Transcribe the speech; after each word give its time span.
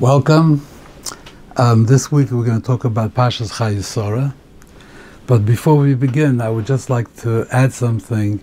Welcome. 0.00 0.64
Um, 1.56 1.86
this 1.86 2.12
week 2.12 2.30
we're 2.30 2.44
going 2.44 2.60
to 2.60 2.64
talk 2.64 2.84
about 2.84 3.14
Pashas 3.14 3.54
Chayesora. 3.54 4.32
But 5.26 5.44
before 5.44 5.74
we 5.74 5.94
begin, 5.94 6.40
I 6.40 6.50
would 6.50 6.66
just 6.66 6.88
like 6.88 7.16
to 7.16 7.48
add 7.50 7.72
something 7.72 8.40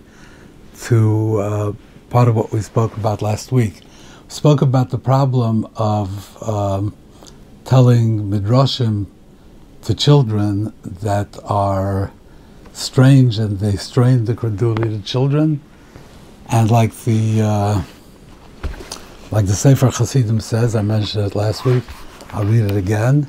to 0.82 1.38
uh, 1.38 1.72
part 2.10 2.28
of 2.28 2.36
what 2.36 2.52
we 2.52 2.60
spoke 2.60 2.94
about 2.98 3.22
last 3.22 3.52
week. 3.52 3.80
We 4.24 4.30
spoke 4.30 4.60
about 4.60 4.90
the 4.90 4.98
problem 4.98 5.66
of 5.76 6.42
um, 6.46 6.94
telling 7.64 8.28
midrashim 8.28 9.06
to 9.80 9.94
children 9.94 10.74
that 10.84 11.38
are 11.42 12.12
strange 12.74 13.38
and 13.38 13.60
they 13.60 13.76
strain 13.76 14.26
the 14.26 14.34
credulity 14.34 14.94
of 14.94 15.06
children. 15.06 15.62
And 16.50 16.70
like 16.70 16.94
the 17.04 17.40
uh, 17.40 17.82
like 19.30 19.46
the 19.46 19.54
Sefer 19.54 19.90
Chassidim 19.90 20.40
says, 20.40 20.76
I 20.76 20.82
mentioned 20.82 21.26
it 21.26 21.34
last 21.34 21.64
week. 21.64 21.82
I'll 22.32 22.44
read 22.44 22.70
it 22.70 22.76
again. 22.76 23.28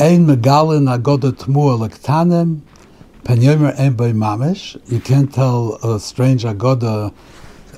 Ein 0.00 0.26
megalin 0.26 0.86
agoda 0.94 1.32
tmua 1.32 1.78
lektanim, 1.78 2.60
penyomer 3.22 3.78
ein 3.78 3.94
by 3.94 4.12
mamish. 4.12 4.76
You 4.90 5.00
can't 5.00 5.32
tell 5.32 5.76
a 5.82 5.98
strange 5.98 6.44
agoda, 6.44 7.12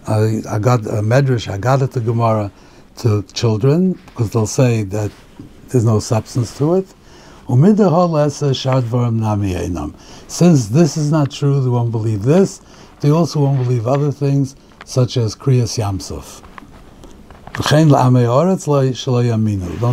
agad, 0.07 0.87
a 0.87 1.03
medrash, 1.03 1.47
agada 1.57 1.89
to 1.93 2.01
Gemara 2.01 2.51
to 2.97 3.23
children 3.35 3.93
because 4.07 4.31
they'll 4.33 4.47
say 4.47 4.83
that 4.83 5.13
there's 5.69 5.85
no 5.85 6.01
substance 6.01 6.57
to 6.59 6.75
it. 6.77 6.87
Since 10.29 10.69
this 10.69 10.97
is 10.97 11.13
not 11.13 11.31
true, 11.31 11.61
they 11.61 11.69
won't 11.69 11.93
believe 11.93 12.23
this. 12.25 12.61
They 13.01 13.11
also 13.11 13.41
won't 13.41 13.59
believe 13.63 13.87
other 13.87 14.11
things, 14.11 14.57
such 14.85 15.17
as 15.17 15.37
Kriyas 15.37 15.79
Yamsuf. 15.79 16.43
Don't 17.57 17.65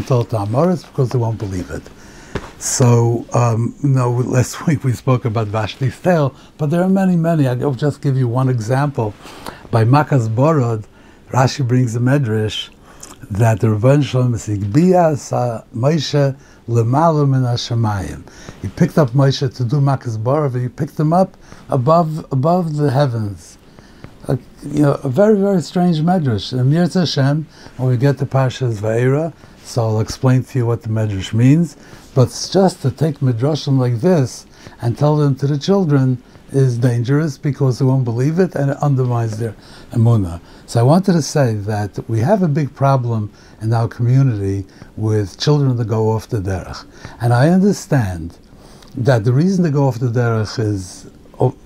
tell 0.06 0.26
Amoritz 0.26 0.86
because 0.86 1.10
they 1.12 1.18
won't 1.18 1.38
believe 1.38 1.72
it. 1.72 1.82
So, 2.60 3.26
um, 3.34 3.74
know, 3.82 4.12
last 4.12 4.68
week 4.68 4.84
we 4.84 4.92
spoke 4.92 5.24
about 5.24 5.48
Vashti's 5.48 5.98
tale, 5.98 6.36
but 6.58 6.72
there 6.72 6.82
are 6.84 6.90
many, 6.90 7.16
many. 7.16 7.48
I'll 7.48 7.74
just 7.74 8.02
give 8.02 8.18
you 8.18 8.28
one 8.28 8.50
example. 8.50 9.14
By 9.72 9.86
Makas 9.86 10.28
Borod, 10.28 10.84
Rashi 11.30 11.66
brings 11.66 11.96
a 11.96 12.00
medrash 12.00 12.70
that 13.32 13.62
the 13.62 13.68
Rebbein 13.68 14.04
Shalom 14.04 14.34
Moshe 15.74 16.38
lemala 16.68 17.30
min 17.30 17.44
hashamayim. 17.44 18.24
He 18.62 18.68
picked 18.68 18.98
up 18.98 19.12
Moshe 19.12 19.56
to 19.56 19.64
do 19.64 19.78
Makas 19.78 20.18
Borod, 20.18 20.54
and 20.54 20.64
he 20.64 20.68
picked 20.68 21.00
him 21.00 21.14
up 21.14 21.38
above 21.70 22.26
above 22.30 22.76
the 22.76 22.92
heavens. 22.92 23.58
A, 24.28 24.38
you 24.66 24.84
know, 24.84 25.00
a 25.04 25.10
very, 25.10 25.38
very 25.38 25.62
strange 25.62 25.98
medrash. 26.00 26.58
And 26.58 26.72
Mirz 26.72 26.94
Hashem, 26.94 27.46
when 27.78 27.90
we 27.90 27.98
get 27.98 28.18
to 28.20 28.26
Pashas 28.26 28.80
Va'era, 28.80 29.34
so 29.66 29.84
I'll 29.84 30.00
explain 30.00 30.44
to 30.44 30.60
you 30.60 30.66
what 30.66 30.82
the 30.82 30.90
medrash 30.90 31.34
means. 31.34 31.76
But 32.16 32.28
just 32.52 32.82
to 32.84 32.92
take 32.92 33.20
midrashim 33.20 33.78
like 33.78 34.00
this 34.00 34.46
and 34.82 34.98
tell 34.98 35.18
them 35.18 35.36
to 35.36 35.48
the 35.48 35.58
children 35.58 36.22
is 36.52 36.78
dangerous 36.78 37.38
because 37.38 37.80
they 37.80 37.86
won't 37.86 38.04
believe 38.06 38.40
it 38.40 38.56
and 38.56 38.72
it 38.72 38.78
undermines 38.78 39.40
their 39.40 39.56
emunah. 39.92 40.40
So 40.68 40.80
I 40.80 40.84
wanted 40.84 41.14
to 41.14 41.22
say 41.22 41.56
that 41.56 41.98
we 42.08 42.20
have 42.20 42.44
a 42.44 42.48
big 42.48 42.74
problem 42.76 43.32
in 43.62 43.74
our 43.74 43.88
community 43.88 44.66
with 44.96 45.40
children 45.40 45.76
that 45.78 45.86
go 45.86 46.12
off 46.12 46.30
the 46.30 46.38
derech. 46.38 46.86
And 47.20 47.34
I 47.34 47.50
understand 47.50 48.38
that 48.96 49.24
the 49.24 49.34
reason 49.34 49.64
they 49.64 49.72
go 49.72 49.88
off 49.88 50.00
the 50.00 50.08
derech 50.08 50.60
is 50.60 51.10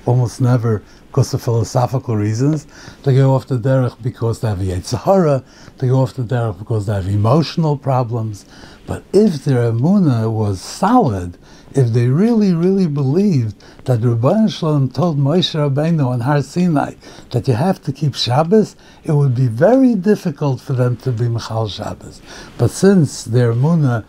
almost 0.06 0.40
never 0.40 0.82
because 1.18 1.34
of 1.34 1.42
philosophical 1.42 2.16
reasons. 2.16 2.68
They 3.02 3.16
go 3.16 3.34
off 3.34 3.48
the 3.48 3.58
derech 3.58 4.00
because 4.04 4.42
they 4.42 4.50
have 4.50 4.60
Yetzer 4.60 5.02
Hara. 5.02 5.44
They 5.80 5.88
go 5.88 6.02
off 6.04 6.14
the 6.14 6.22
derech 6.22 6.60
because 6.60 6.86
they 6.86 6.94
have 6.94 7.08
emotional 7.08 7.76
problems. 7.76 8.46
But 8.86 9.04
if 9.14 9.44
their 9.44 9.72
emunah 9.72 10.32
was 10.32 10.62
solid, 10.62 11.40
if 11.72 11.88
they 11.88 12.08
really, 12.10 12.54
really 12.54 12.86
believed 12.86 13.56
that 13.86 14.02
Ribono 14.02 14.48
Shel 14.48 14.80
Olam 14.80 14.94
told 14.94 15.18
Moshe 15.18 15.56
Rabbeinu 15.56 16.06
on 16.06 16.20
Har 16.20 16.44
Sinai 16.44 16.94
that 17.32 17.48
you 17.48 17.56
have 17.56 17.82
to 17.86 17.92
keep 17.92 18.14
Shabbos, 18.14 18.76
it 19.04 19.14
would 19.14 19.34
be 19.34 19.48
very 19.48 19.96
difficult 19.96 20.62
for 20.62 20.74
them 20.74 20.98
to 20.98 21.12
be 21.12 21.28
Michal 21.28 21.68
Shabbos. 21.68 22.22
But 22.60 22.70
since 22.70 23.24
their 23.24 23.52
emunah 23.52 24.06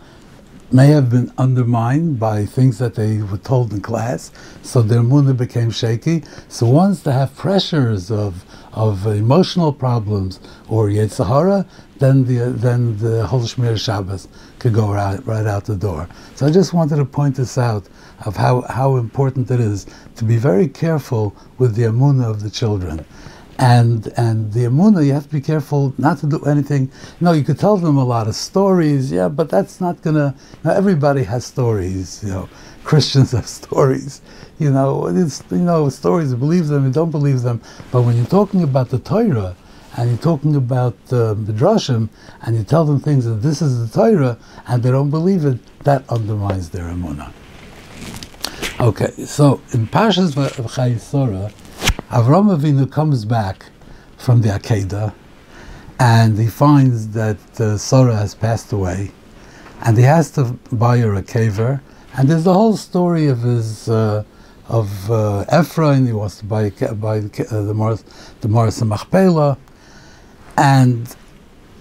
may 0.71 0.87
have 0.87 1.09
been 1.09 1.31
undermined 1.37 2.19
by 2.19 2.45
things 2.45 2.77
that 2.77 2.95
they 2.95 3.17
were 3.21 3.37
told 3.37 3.73
in 3.73 3.81
class, 3.81 4.31
so 4.61 4.81
their 4.81 5.01
munah 5.01 5.35
became 5.35 5.71
shaky. 5.71 6.23
So 6.47 6.67
once 6.67 7.01
they 7.01 7.11
have 7.11 7.35
pressures 7.35 8.11
of 8.11 8.45
of 8.73 9.07
emotional 9.07 9.73
problems 9.73 10.39
or 10.67 10.89
Yetzer 10.89 11.27
Hara, 11.27 11.65
then 11.97 12.25
the 12.25 12.51
then 12.51 12.97
the 12.97 13.25
whole 13.25 13.41
Shmir 13.41 13.77
Shabbos 13.79 14.27
could 14.59 14.73
go 14.73 14.91
right, 14.91 15.25
right 15.25 15.47
out 15.47 15.65
the 15.65 15.75
door. 15.75 16.07
So 16.35 16.45
I 16.45 16.51
just 16.51 16.73
wanted 16.73 16.97
to 16.97 17.05
point 17.05 17.35
this 17.35 17.57
out 17.57 17.87
of 18.25 18.35
how, 18.35 18.61
how 18.61 18.97
important 18.97 19.49
it 19.49 19.59
is 19.59 19.85
to 20.17 20.25
be 20.25 20.37
very 20.37 20.67
careful 20.67 21.35
with 21.57 21.75
the 21.75 21.83
amunah 21.83 22.29
of 22.29 22.43
the 22.43 22.49
children. 22.49 23.05
And 23.59 24.07
and 24.15 24.53
the 24.53 24.61
Amunah, 24.61 25.05
you 25.05 25.11
have 25.11 25.25
to 25.25 25.33
be 25.33 25.41
careful 25.41 25.93
not 25.97 26.19
to 26.19 26.27
do 26.27 26.39
anything. 26.45 26.83
You 27.19 27.25
know, 27.25 27.33
you 27.33 27.43
could 27.43 27.59
tell 27.59 27.75
them 27.75 27.97
a 27.97 28.05
lot 28.05 28.29
of 28.29 28.35
stories, 28.35 29.11
yeah, 29.11 29.27
but 29.27 29.49
that's 29.49 29.81
not 29.81 30.01
gonna. 30.01 30.33
Know, 30.63 30.71
everybody 30.71 31.23
has 31.23 31.43
stories. 31.43 32.23
You 32.23 32.29
know, 32.29 32.49
Christians 32.85 33.33
have 33.33 33.47
stories. 33.47 34.21
You 34.59 34.71
know, 34.71 35.07
it's 35.07 35.43
you 35.51 35.57
know 35.57 35.89
stories. 35.89 36.33
Believe 36.33 36.67
them, 36.67 36.85
you 36.85 36.91
don't 36.93 37.11
believe 37.11 37.41
them. 37.41 37.61
But 37.91 38.03
when 38.03 38.15
you're 38.15 38.25
talking 38.39 38.63
about 38.63 38.91
the 38.91 38.99
Torah, 38.99 39.57
and 39.97 40.09
you're 40.09 40.19
talking 40.19 40.55
about 40.55 40.95
uh, 41.11 41.35
midrashim, 41.35 42.07
and 42.43 42.55
you 42.55 42.63
tell 42.63 42.85
them 42.85 43.01
things 43.01 43.25
that 43.25 43.41
this 43.41 43.61
is 43.61 43.91
the 43.91 43.93
Torah, 43.93 44.37
and 44.67 44.81
they 44.83 44.91
don't 44.91 45.09
believe 45.09 45.43
it, 45.43 45.59
that 45.83 46.09
undermines 46.09 46.69
their 46.69 46.85
emunah. 46.85 47.33
Okay, 48.79 49.11
so 49.25 49.59
in 49.73 49.87
Pashas 49.87 50.31
Chayesora, 50.33 51.51
Avram 52.09 52.55
Avinu 52.55 52.91
comes 52.91 53.25
back 53.25 53.65
from 54.17 54.41
the 54.41 54.49
Akedah 54.49 55.13
and 55.99 56.37
he 56.37 56.47
finds 56.47 57.09
that 57.09 57.37
uh, 57.59 57.77
Sarah 57.77 58.15
has 58.15 58.33
passed 58.33 58.71
away 58.71 59.11
and 59.81 59.97
he 59.97 60.03
has 60.03 60.31
to 60.31 60.43
buy 60.71 60.97
her 60.99 61.13
a 61.15 61.21
caver 61.21 61.81
and 62.17 62.29
there's 62.29 62.43
the 62.43 62.53
whole 62.53 62.75
story 62.77 63.27
of 63.27 63.41
his 63.41 63.87
uh, 63.89 64.23
of 64.67 65.11
uh, 65.11 65.45
Ephraim. 65.51 66.05
He 66.05 66.13
wants 66.13 66.37
to 66.39 66.45
buy, 66.45 66.69
buy 66.69 67.19
the, 67.19 67.47
uh, 67.51 67.61
the 67.63 67.73
Morris 67.73 68.03
the 68.41 68.47
Morris 68.47 68.81
Machpelah 68.81 69.57
and 70.57 71.15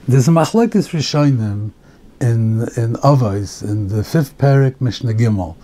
there's 0.07 0.29
a 0.29 0.31
machlekes 0.31 0.91
rishonim 0.91 1.73
in 2.21 2.63
in 2.77 2.95
Avos 3.03 3.63
in 3.63 3.89
the 3.89 4.05
fifth 4.05 4.37
parak 4.39 4.81
Mishnah 4.81 5.13
Gimel. 5.15 5.57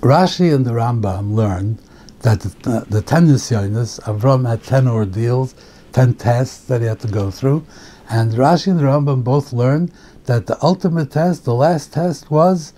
Rashi 0.00 0.54
and 0.54 0.64
the 0.64 0.72
Rambam 0.72 1.34
learned 1.34 1.78
that 2.26 2.40
the, 2.40 2.84
the 2.90 3.00
ten 3.00 3.28
nisyonis, 3.28 4.00
Avram 4.00 4.48
had 4.48 4.64
ten 4.64 4.88
ordeals, 4.88 5.54
ten 5.92 6.12
tests 6.12 6.64
that 6.64 6.80
he 6.80 6.86
had 6.88 6.98
to 6.98 7.06
go 7.06 7.30
through, 7.30 7.64
and 8.10 8.32
Rashi 8.32 8.66
and 8.72 8.80
the 8.80 8.84
Rambam 8.84 9.22
both 9.22 9.52
learned 9.52 9.92
that 10.24 10.48
the 10.48 10.58
ultimate 10.60 11.12
test, 11.12 11.44
the 11.44 11.54
last 11.54 11.92
test, 11.92 12.28
was 12.28 12.72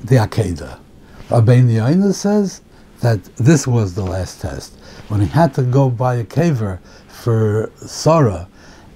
the 0.00 0.16
Akedah. 0.16 0.80
Rabbeinu 1.28 1.70
Yoina 1.70 2.12
says 2.12 2.62
that 2.98 3.22
this 3.36 3.64
was 3.64 3.94
the 3.94 4.02
last 4.02 4.40
test. 4.40 4.72
When 5.06 5.20
he 5.20 5.28
had 5.28 5.54
to 5.54 5.62
go 5.62 5.88
buy 5.88 6.16
a 6.16 6.24
caver 6.24 6.80
for 7.06 7.70
Sarah, 7.76 8.48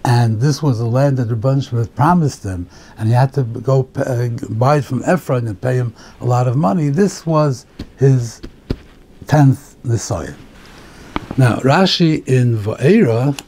and 0.04 0.40
this 0.40 0.60
was 0.60 0.80
the 0.80 0.86
land 0.86 1.18
that 1.18 1.28
Rabban 1.28 1.62
Shmuel 1.62 1.94
promised 1.94 2.42
him, 2.42 2.68
and 2.96 3.06
he 3.08 3.14
had 3.14 3.32
to 3.34 3.44
go 3.44 3.88
uh, 3.94 4.28
buy 4.50 4.78
it 4.78 4.84
from 4.84 5.04
Ephraim 5.08 5.46
and 5.46 5.60
pay 5.60 5.76
him 5.76 5.94
a 6.20 6.24
lot 6.24 6.48
of 6.48 6.56
money. 6.56 6.88
This 6.88 7.24
was 7.24 7.64
his 7.96 8.42
tenth 9.82 9.92
Nisayan. 9.92 10.34
Now, 11.36 11.56
Rashi 11.58 12.26
in 12.26 12.56
Va'era, 12.56 13.38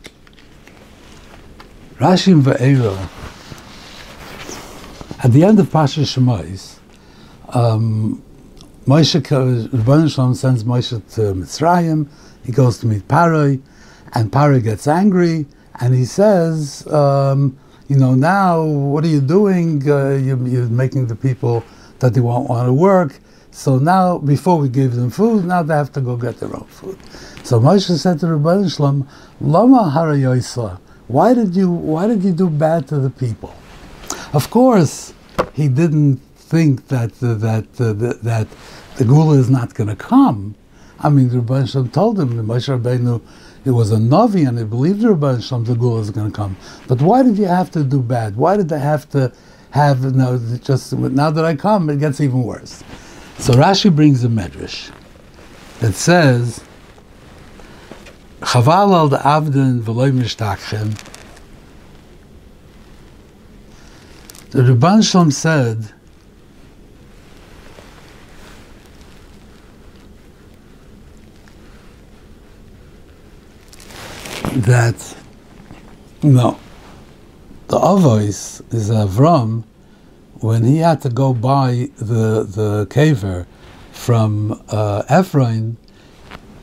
Rashi 1.98 2.32
in 2.32 2.42
Va'era, 2.42 3.08
at 5.24 5.32
the 5.32 5.44
end 5.44 5.58
of 5.58 5.70
Pasha 5.70 6.00
Shemais, 6.00 6.78
um, 7.50 8.22
Moshe, 8.86 9.20
Ribono 9.20 10.12
Shel 10.12 10.26
Olam 10.26 10.36
sends 10.36 10.64
Moshe 10.64 10.90
to 11.14 11.20
Mitzrayim, 11.34 12.08
he 12.44 12.52
goes 12.52 12.78
to 12.78 12.86
meet 12.86 13.06
Paroi, 13.08 13.60
and 14.14 14.32
Paroi 14.32 14.62
gets 14.62 14.86
angry, 14.86 15.46
and 15.80 15.94
he 15.94 16.04
says, 16.04 16.86
um, 16.88 17.58
you 17.88 17.96
know, 17.96 18.14
now, 18.14 18.62
what 18.62 19.04
are 19.04 19.08
you 19.08 19.20
doing? 19.20 19.82
Uh, 19.88 20.10
you, 20.10 20.34
are 20.34 20.66
making 20.68 21.08
the 21.08 21.16
people 21.16 21.64
that 21.98 22.14
they 22.14 22.20
won't 22.20 22.48
want 22.48 22.66
to 22.68 22.72
work. 22.72 23.18
So 23.52 23.78
now, 23.78 24.18
before 24.18 24.58
we 24.58 24.68
gave 24.68 24.94
them 24.94 25.10
food, 25.10 25.44
now 25.44 25.62
they 25.62 25.74
have 25.74 25.92
to 25.92 26.00
go 26.00 26.16
get 26.16 26.38
their 26.38 26.54
own 26.54 26.66
food. 26.66 26.98
So 27.42 27.60
Moshe 27.60 27.96
said 27.98 28.20
to 28.20 28.26
Ribono 28.26 28.74
Shel 28.74 28.86
Olam, 28.86 29.08
Lama 29.40 29.92
harayoisa, 29.94 30.78
why 31.08 31.34
did 31.34 31.56
you 31.56 31.70
why 31.70 32.06
did 32.06 32.22
you 32.22 32.32
do 32.32 32.48
bad 32.48 32.86
to 32.88 32.98
the 32.98 33.10
people? 33.10 33.54
Of 34.32 34.50
course, 34.50 35.12
he 35.52 35.66
didn't 35.66 36.16
think 36.36 36.88
that 36.88 37.10
uh, 37.22 37.34
that, 37.34 37.66
uh, 37.80 37.92
that 38.22 38.46
the 38.96 39.04
gula 39.04 39.36
is 39.38 39.50
not 39.50 39.74
going 39.74 39.88
to 39.88 39.96
come. 39.96 40.54
I 41.00 41.08
mean, 41.08 41.30
Ribono 41.30 41.68
Shel 41.68 41.84
Olam 41.84 41.92
told 41.92 42.20
him, 42.20 42.30
Moshe 42.46 42.68
Rabbeinu 42.78 43.20
it 43.64 43.72
was 43.72 43.92
a 43.92 43.96
Navi 43.96 44.48
and 44.48 44.58
he 44.58 44.64
believed 44.64 45.00
the 45.00 45.08
Ribono 45.08 45.42
Shel 45.42 45.60
Olam, 45.60 45.66
the 45.66 45.74
Gula 45.74 46.00
is 46.00 46.10
going 46.10 46.30
to 46.30 46.36
come. 46.36 46.56
But 46.86 47.02
why 47.02 47.22
did 47.22 47.36
you 47.36 47.46
have 47.46 47.70
to 47.72 47.82
do 47.82 48.00
bad? 48.00 48.36
Why 48.36 48.56
did 48.56 48.68
they 48.68 48.78
have 48.78 49.08
to 49.10 49.32
have, 49.70 50.02
you 50.04 50.12
know, 50.12 50.38
just, 50.62 50.92
now 50.92 51.30
that 51.30 51.44
I 51.44 51.54
come, 51.56 51.90
it 51.90 51.98
gets 51.98 52.20
even 52.20 52.42
worse. 52.42 52.82
So 53.40 53.54
Rashi 53.54 53.94
brings 53.94 54.22
a 54.22 54.28
medrash 54.28 54.92
that 55.80 55.94
says, 55.94 56.62
Chaval 58.40 58.92
al 58.92 59.10
avden 59.18 59.80
v'loy 59.80 60.12
mishtachim. 60.12 60.94
The 64.50 64.60
Ribono 64.60 65.02
Shel 65.02 65.24
Olam 65.24 65.32
said, 65.32 65.92
that 74.64 75.16
no, 76.22 76.58
the 77.68 77.78
Avos 77.78 78.60
is 78.74 78.90
Avram 78.90 79.64
when 80.40 80.64
he 80.64 80.78
had 80.78 81.00
to 81.02 81.08
go 81.08 81.32
buy 81.34 81.88
the 81.96 82.44
the 82.44 82.86
caver 82.90 83.46
from 83.92 84.62
uh, 84.70 85.02
Ephraim. 85.10 85.76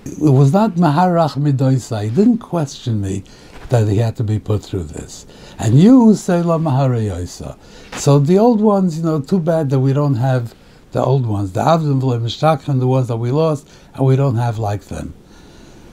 It 0.06 0.32
was 0.32 0.54
not 0.54 0.78
Maharach 0.78 1.34
Midoisa. 1.34 2.04
He 2.04 2.10
didn't 2.10 2.38
question 2.38 3.02
me 3.02 3.24
that 3.70 3.88
he 3.88 3.98
had 3.98 4.16
to 4.16 4.24
be 4.24 4.40
put 4.40 4.64
through 4.64 4.84
this. 4.84 5.26
And 5.60 5.80
you 5.80 6.16
say 6.16 6.42
La 6.42 6.58
Maharayosa. 6.58 7.58
So 7.96 8.20
the 8.20 8.40
old 8.40 8.62
ones, 8.62 8.98
you 8.98 9.04
know, 9.04 9.20
too 9.20 9.40
bad 9.40 9.70
that 9.72 9.80
we 9.80 9.92
don't 9.94 10.16
have 10.16 10.56
the 10.94 11.04
old 11.04 11.26
ones, 11.26 11.52
the 11.52 11.62
Avdim 11.62 12.70
and 12.70 12.82
the 12.82 12.88
ones 12.88 13.08
that 13.10 13.18
we 13.18 13.32
lost, 13.32 13.70
and 13.94 14.06
we 14.06 14.16
don't 14.16 14.36
have 14.36 14.58
like 14.58 14.86
them. 14.86 15.14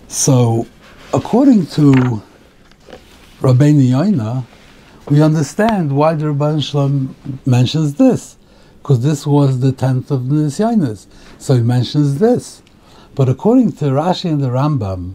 So 0.06 0.66
according 1.12 1.66
to 1.69 2.22
Rabbeinu 3.40 3.88
Yoina, 3.90 4.44
we 5.08 5.22
understand 5.22 5.94
why 5.94 6.14
the 6.14 6.26
Ribono 6.26 6.62
Shel 6.62 6.88
Olam 6.88 7.14
mentions 7.46 7.94
this, 7.94 8.36
because 8.82 9.02
this 9.02 9.26
was 9.26 9.60
the 9.60 9.72
tenth 9.72 10.10
of 10.10 10.28
the 10.28 10.36
Nisyanis. 10.36 11.06
So 11.38 11.56
he 11.56 11.62
mentions 11.62 12.18
this. 12.18 12.62
But 13.14 13.28
according 13.28 13.72
to 13.72 13.86
Rashi 13.86 14.30
and 14.30 14.42
the 14.42 14.48
Rambam, 14.48 15.14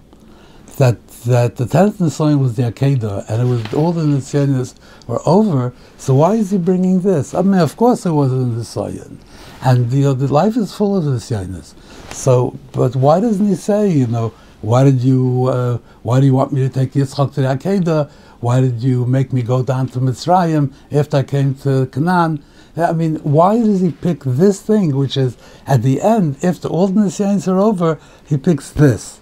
that 0.78 1.06
that 1.26 1.58
the 1.58 1.66
tenth 1.66 1.98
Nisyan 2.00 2.40
was 2.40 2.56
the 2.56 2.64
Akedah, 2.64 3.30
and 3.30 3.42
it 3.42 3.46
was 3.46 3.74
all 3.74 3.92
the 3.92 4.04
Nisyanis 4.04 4.76
were 5.08 5.22
over. 5.26 5.74
So 5.98 6.16
why 6.16 6.36
is 6.36 6.52
he 6.52 6.58
bringing 6.58 7.02
this? 7.02 7.34
I 7.34 7.42
mean, 7.42 7.60
of 7.60 7.76
course, 7.76 8.06
it 8.06 8.12
was 8.12 8.32
a 8.32 8.36
Nisyan, 8.36 9.18
and 9.64 9.92
you 9.92 10.04
know 10.04 10.14
the 10.14 10.32
life 10.32 10.56
is 10.56 10.74
full 10.74 10.96
of 10.96 11.04
Nisyanis. 11.04 11.74
So, 12.14 12.58
but 12.72 12.96
why 12.96 13.20
doesn't 13.20 13.46
he 13.46 13.56
say, 13.56 13.90
you 13.90 14.08
know? 14.08 14.34
Why 14.62 14.84
did 14.84 15.02
you? 15.02 15.48
Uh, 15.48 15.78
why 16.04 16.20
do 16.20 16.26
you 16.26 16.34
want 16.34 16.52
me 16.52 16.62
to 16.62 16.70
take 16.70 16.92
Yitzchak 16.92 17.34
to 17.36 17.42
the 17.42 17.48
Akedah? 17.48 18.12
Why 18.40 18.62
did 18.62 18.82
you 18.82 19.06
make 19.06 19.34
me 19.34 19.42
go 19.42 19.64
down 19.64 19.88
to 19.90 20.00
Mitzrayim 20.00 20.74
after 20.92 21.18
I 21.18 21.24
came 21.24 21.56
to 21.56 21.88
Canaan? 21.88 22.44
I 22.78 22.94
mean, 22.94 23.16
why 23.18 23.58
does 23.58 23.82
he 23.82 23.92
pick 23.92 24.22
this 24.24 24.62
thing, 24.62 24.96
which 24.96 25.18
is 25.18 25.38
at 25.68 25.84
the 25.84 26.02
end, 26.02 26.38
if 26.42 26.62
the 26.62 26.70
old 26.70 26.96
Nisyanis 26.96 27.48
are 27.48 27.58
over, 27.60 28.00
he 28.26 28.38
picks 28.38 28.72
this. 28.72 29.20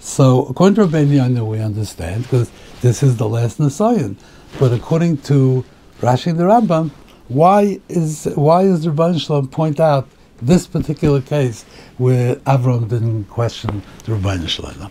So, 0.00 0.46
according 0.46 0.76
to 0.76 0.86
Rabbeinu 0.86 1.46
we 1.46 1.60
understand 1.60 2.22
because 2.22 2.50
this 2.80 3.02
is 3.02 3.16
the 3.16 3.28
last 3.28 3.58
Nisayan. 3.58 4.16
But 4.58 4.72
according 4.72 5.18
to 5.22 5.64
Rashi 6.00 6.36
the 6.36 6.44
Rambam, 6.44 6.90
why 7.28 7.80
is 7.88 8.28
why 8.34 8.64
does 8.64 8.86
Ribono 8.86 9.20
Shel 9.20 9.42
Olam 9.42 9.50
point 9.50 9.80
out 9.80 10.08
this 10.40 10.66
particular 10.66 11.20
case 11.20 11.64
where 11.98 12.36
Avram 12.36 12.88
didn't 12.88 13.24
question 13.24 13.82
the 14.04 14.12
Ribono 14.12 14.48
Shel 14.48 14.66
Olam. 14.66 14.90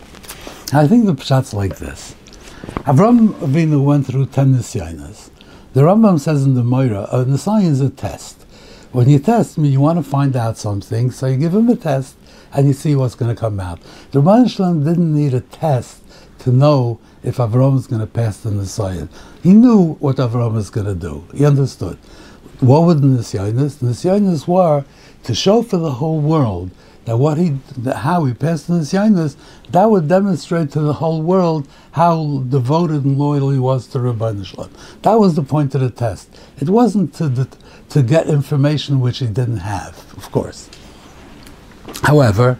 I 0.73 0.87
think 0.87 1.05
the 1.05 1.13
pshat's 1.13 1.53
like 1.53 1.77
this. 1.77 2.15
Avram 2.83 3.29
Avinu 3.39 3.83
went 3.83 4.05
through 4.05 4.27
ten 4.27 4.53
nisyanas. 4.53 5.31
The 5.73 5.81
Rambam 5.81 6.19
says 6.19 6.43
in 6.43 6.53
the 6.53 6.63
Moira, 6.63 7.07
a 7.11 7.17
oh, 7.17 7.25
nisyan 7.25 7.65
is 7.65 7.81
a 7.81 7.89
test. 7.89 8.43
When 8.91 9.09
you 9.09 9.17
test 9.17 9.57
me, 9.57 9.69
you 9.69 9.81
want 9.81 9.97
to 9.97 10.03
find 10.03 10.35
out 10.35 10.57
something, 10.57 11.09
so 11.09 11.25
you 11.25 11.37
give 11.37 11.55
him 11.55 11.67
a 11.69 11.75
test 11.75 12.15
and 12.53 12.67
you 12.67 12.73
see 12.73 12.95
what's 12.95 13.15
going 13.15 13.33
to 13.33 13.39
come 13.39 13.59
out. 13.59 13.79
The 14.11 14.47
Shalom 14.47 14.83
didn't 14.83 15.15
need 15.15 15.33
a 15.33 15.41
test 15.41 16.03
to 16.39 16.51
know 16.51 16.99
if 17.23 17.37
Avram 17.37 17.75
is 17.75 17.87
going 17.87 18.01
to 18.01 18.07
pass 18.07 18.37
the 18.37 18.51
nisyan. 18.51 19.09
He 19.41 19.53
knew 19.53 19.95
what 19.95 20.17
Avram 20.17 20.53
was 20.53 20.69
going 20.69 20.85
to 20.85 20.95
do. 20.95 21.25
He 21.33 21.43
understood. 21.43 21.97
What 22.59 22.83
were 22.83 22.93
the 22.93 23.07
nisyanas? 23.07 23.79
The 23.79 23.87
nisyanas 23.87 24.47
were 24.47 24.85
to 25.23 25.33
show 25.33 25.63
for 25.63 25.77
the 25.77 25.91
whole 25.91 26.19
world 26.19 26.69
that 27.05 27.17
what 27.17 27.37
he, 27.37 27.57
how 27.95 28.25
he 28.25 28.33
passed 28.33 28.67
in 28.69 28.79
his 28.79 28.91
that 28.91 29.85
would 29.85 30.07
demonstrate 30.07 30.71
to 30.71 30.79
the 30.79 30.93
whole 30.93 31.21
world 31.21 31.67
how 31.91 32.43
devoted 32.49 33.05
and 33.05 33.17
loyal 33.17 33.51
he 33.51 33.59
was 33.59 33.87
to 33.87 33.99
Ribono 33.99 34.45
Shel 34.45 34.65
Olam. 34.65 35.01
That 35.03 35.15
was 35.15 35.35
the 35.35 35.43
point 35.43 35.75
of 35.75 35.81
the 35.81 35.89
test. 35.89 36.35
It 36.57 36.69
wasn't 36.69 37.13
to, 37.15 37.47
to 37.89 38.03
get 38.03 38.27
information 38.27 38.99
which 38.99 39.19
he 39.19 39.27
didn't 39.27 39.57
have, 39.57 40.13
of 40.17 40.31
course. 40.31 40.69
However, 42.03 42.59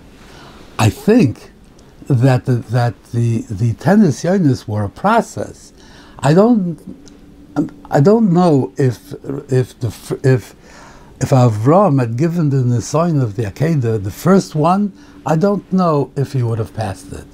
I 0.78 0.90
think 0.90 1.52
that 2.08 2.46
the, 2.46 2.56
that 2.56 2.94
the, 3.06 3.42
the 3.50 3.74
ten 3.74 4.02
Yainis 4.02 4.68
were 4.68 4.84
a 4.84 4.90
process. 4.90 5.74
I 6.20 6.34
don't, 6.34 6.80
I 7.90 8.00
don't 8.00 8.32
know 8.32 8.74
if, 8.78 9.14
if 9.52 9.80
the, 9.80 10.20
if 10.24 10.56
if 11.22 11.30
Avram 11.30 12.00
had 12.00 12.18
given 12.18 12.50
the 12.50 12.82
sign 12.82 13.18
of 13.20 13.36
the 13.36 13.44
Akedah, 13.44 14.04
the 14.04 14.12
first 14.12 14.56
one, 14.56 14.94
I 15.26 15.36
don't 15.36 15.72
know 15.72 16.12
if 16.16 16.34
he 16.34 16.44
would 16.44 16.60
have 16.60 16.74
passed 16.74 17.14
it. 17.14 17.26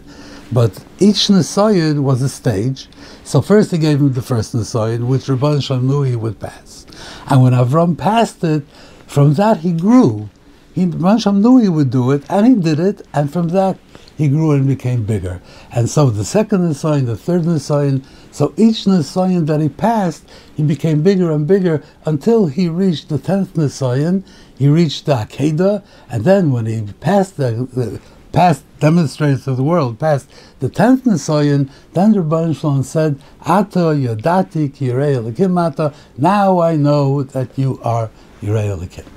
But 0.52 0.84
each 1.00 1.28
Nisayan 1.28 2.02
was 2.04 2.22
a 2.22 2.30
stage. 2.30 2.88
So 3.24 3.42
first 3.42 3.72
he 3.72 3.78
gave 3.78 4.00
him 4.00 4.14
the 4.14 4.22
first 4.22 4.54
Nisayan, 4.54 5.08
which 5.08 5.26
Ribono 5.26 5.64
Shel 5.64 5.80
Olam 5.80 5.84
knew 5.84 6.04
he 6.04 6.16
would 6.16 6.40
pass. 6.40 6.86
And 7.28 7.42
when 7.42 7.54
Avram 7.54 7.98
passed 7.98 8.44
it, 8.44 8.66
from 9.08 9.34
that 9.36 9.58
he 9.58 9.74
grew. 9.74 10.30
He, 10.74 10.86
Rabban 10.86 11.42
knew 11.42 11.58
he 11.58 11.68
would 11.68 11.90
do 11.90 12.12
it, 12.12 12.24
and 12.30 12.48
he 12.48 12.56
did 12.56 12.80
it, 12.80 13.06
and 13.14 13.32
from 13.32 13.50
that 13.50 13.78
he 14.22 14.28
grew 14.28 14.52
and 14.52 14.68
became 14.68 15.04
bigger. 15.04 15.42
And 15.72 15.90
so 15.90 16.12
the 16.12 16.24
second 16.24 16.60
Nisayan, 16.60 17.08
the 17.08 17.16
third 17.16 17.42
Nisayan, 17.42 18.04
so 18.30 18.54
each 18.56 18.86
Nisayan 18.86 19.48
that 19.48 19.62
he 19.62 19.68
passed, 19.68 20.30
he 20.56 20.62
became 20.62 21.02
bigger 21.02 21.32
and 21.32 21.48
bigger 21.48 21.82
until 22.06 22.46
he 22.46 22.70
reached 22.70 23.10
the 23.10 23.18
tenth 23.18 23.56
Nisayan. 23.56 24.24
He 24.60 24.68
reached 24.68 25.08
the 25.08 25.14
Akedah, 25.14 25.84
and 26.08 26.24
then 26.24 26.52
when 26.52 26.68
he 26.68 26.84
passed 27.00 27.38
the, 27.38 27.68
the 27.74 28.00
passed, 28.32 28.64
demonstrated 28.80 29.44
to 29.46 29.56
the 29.56 29.64
world, 29.64 29.98
passed 29.98 30.30
the 30.60 30.70
tenth 30.70 31.06
Nisayan, 31.06 31.72
then 31.94 32.14
Shalom 32.54 32.84
said, 32.84 33.20
Ato 33.48 33.92
Yodati 33.92 34.70
Kirei 34.70 35.58
Ata, 35.58 35.96
now 36.20 36.60
I 36.60 36.76
know 36.76 37.24
that 37.24 37.58
you 37.58 37.80
are 37.84 38.12
Yirei 38.44 38.70
Elikim. 38.70 39.08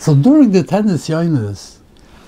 So 0.00 0.16
during 0.16 0.50
the 0.50 0.64
ten 0.64 0.88
Nisyanis, 0.88 1.71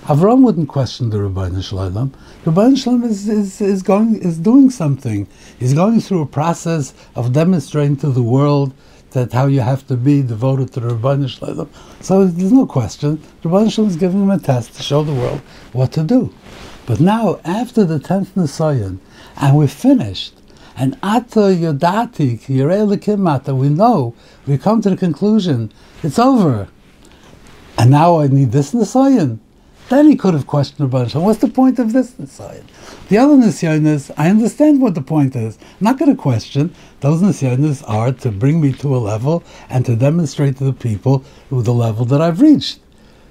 Avram 0.05 0.43
wouldn't 0.43 0.69
question 0.69 1.09
the 1.09 1.17
Ribono 1.17 1.63
Shel 1.63 1.79
Olam. 1.79 2.13
The 2.43 2.51
Ribono 2.51 2.77
Shel 2.77 2.93
Olam 2.93 3.05
is, 3.05 3.27
is, 3.27 3.59
is, 3.59 3.81
going, 3.81 4.21
is 4.21 4.37
doing 4.37 4.69
something. 4.69 5.27
He's 5.57 5.73
going 5.73 5.99
through 5.99 6.21
a 6.21 6.27
process 6.27 6.93
of 7.15 7.33
demonstrating 7.33 7.97
to 7.97 8.09
the 8.09 8.21
world 8.21 8.71
that 9.11 9.33
how 9.33 9.47
you 9.47 9.61
have 9.61 9.87
to 9.87 9.97
be 9.97 10.21
devoted 10.21 10.71
to 10.73 10.79
the 10.79 10.89
Ribono 10.89 11.27
Shel 11.27 11.49
Olam. 11.49 11.69
So 12.03 12.27
there's 12.27 12.51
no 12.51 12.67
question. 12.67 13.19
The 13.41 13.49
Ribono 13.49 13.71
Shel 13.71 13.85
Olam 13.85 13.87
is 13.87 13.95
giving 13.95 14.21
him 14.21 14.29
a 14.29 14.37
test 14.37 14.75
to 14.75 14.83
show 14.83 15.03
the 15.03 15.11
world 15.11 15.41
what 15.73 15.91
to 15.93 16.03
do. 16.03 16.31
But 16.85 16.99
now, 16.99 17.39
after 17.43 17.83
the 17.83 17.97
10th 17.97 18.27
Nisayan, 18.35 18.99
and 19.37 19.57
we're 19.57 19.67
finished, 19.67 20.35
and 20.77 20.99
Ata 21.01 21.39
Yodati, 21.39 22.41
Yirei 22.41 23.57
we 23.57 23.69
know, 23.69 24.13
we 24.45 24.59
come 24.59 24.83
to 24.83 24.91
the 24.91 24.97
conclusion, 24.97 25.71
it's 26.03 26.19
over. 26.19 26.67
And 27.75 27.89
now 27.89 28.19
I 28.19 28.27
need 28.27 28.51
this 28.51 28.71
Nisayan. 28.71 29.39
Then 29.87 30.09
he 30.09 30.15
could 30.15 30.33
have 30.33 30.47
questioned 30.47 30.89
Ribono 30.89 31.09
Shel 31.09 31.21
Olam. 31.21 31.25
What's 31.25 31.39
the 31.39 31.47
point 31.47 31.77
of 31.77 31.93
this 31.93 32.11
Nisyan? 32.11 32.63
The 33.09 33.19
other 33.19 33.35
Nisyanis, 33.35 34.11
I 34.17 34.29
understand 34.29 34.81
what 34.81 34.95
the 34.95 35.01
point 35.01 35.35
is. 35.35 35.59
I'm 35.61 35.85
not 35.85 35.99
going 35.99 36.09
to 36.09 36.19
question. 36.19 36.73
Those 37.01 37.21
Nisyanis 37.21 37.87
are 37.87 38.11
to 38.11 38.31
bring 38.31 38.59
me 38.61 38.73
to 38.73 38.95
a 38.95 38.97
level 38.97 39.43
and 39.69 39.85
to 39.85 39.95
demonstrate 39.95 40.57
to 40.57 40.63
the 40.63 40.73
people 40.73 41.23
the 41.51 41.73
level 41.73 42.03
that 42.05 42.19
I've 42.19 42.41
reached. 42.41 42.79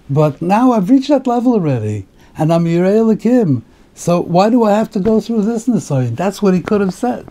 But 0.08 0.40
now 0.40 0.72
I've 0.72 0.90
reached 0.90 1.08
that 1.08 1.26
level 1.26 1.54
already, 1.54 2.06
and 2.38 2.52
I'm 2.52 2.66
Yirei 2.66 3.02
Lakim. 3.02 3.62
So 3.94 4.20
why 4.20 4.48
do 4.50 4.62
I 4.62 4.72
have 4.72 4.90
to 4.92 5.00
go 5.00 5.20
through 5.20 5.42
this 5.42 5.66
Nisyan? 5.66 6.14
That's 6.14 6.40
what 6.40 6.54
he 6.54 6.60
could 6.60 6.80
have 6.80 6.94
said. 6.94 7.26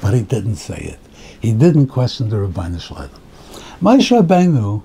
But 0.00 0.14
he 0.14 0.22
didn't 0.22 0.56
say 0.56 0.76
it. 0.76 1.00
He 1.40 1.52
didn't 1.52 1.88
question 1.88 2.28
the 2.28 2.36
Ribono 2.36 2.80
Shel 2.80 2.96
Olam. 2.98 3.10
Moshe 3.80 4.20
Rabbeinu, 4.20 4.82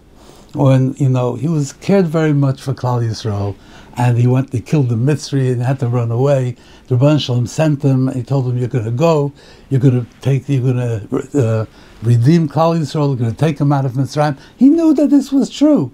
when, 0.54 0.94
you 0.96 1.10
know, 1.10 1.36
he 1.36 1.48
was 1.48 1.74
cared 1.74 2.08
very 2.08 2.34
much 2.34 2.62
for 2.62 2.74
Klal 2.74 3.02
Yisrael, 3.02 3.56
and 3.96 4.18
he 4.18 4.28
went, 4.28 4.52
he 4.52 4.60
killed 4.60 4.90
the 4.90 4.96
Mitzri 4.96 5.52
and 5.52 5.62
had 5.62 5.80
to 5.80 5.88
run 5.88 6.12
away. 6.12 6.56
The 6.88 6.96
Ribono 6.96 7.20
Shel 7.20 7.38
Olam 7.38 7.48
sent 7.48 7.84
him, 7.84 8.08
and 8.08 8.18
he 8.18 8.24
told 8.24 8.48
him, 8.48 8.58
you're 8.58 8.68
going 8.68 8.86
to 8.86 8.92
go, 8.92 9.32
you're 9.70 9.80
going 9.80 10.06
to 10.06 10.12
take, 10.22 10.50
you're 10.50 10.74
going 10.74 10.78
to 10.78 11.40
uh, 11.40 11.66
redeem 12.02 12.50
Klal 12.50 12.78
Yisrael, 12.80 13.10
you're 13.10 13.18
going 13.18 13.32
to 13.32 13.38
take 13.38 13.60
him 13.60 13.72
out 13.72 13.86
of 13.86 13.94
Mitzrayim. 13.94 14.38
He 14.58 14.70
knew 14.70 14.94
that 14.96 15.10
this 15.10 15.32
was 15.32 15.50
true. 15.50 15.92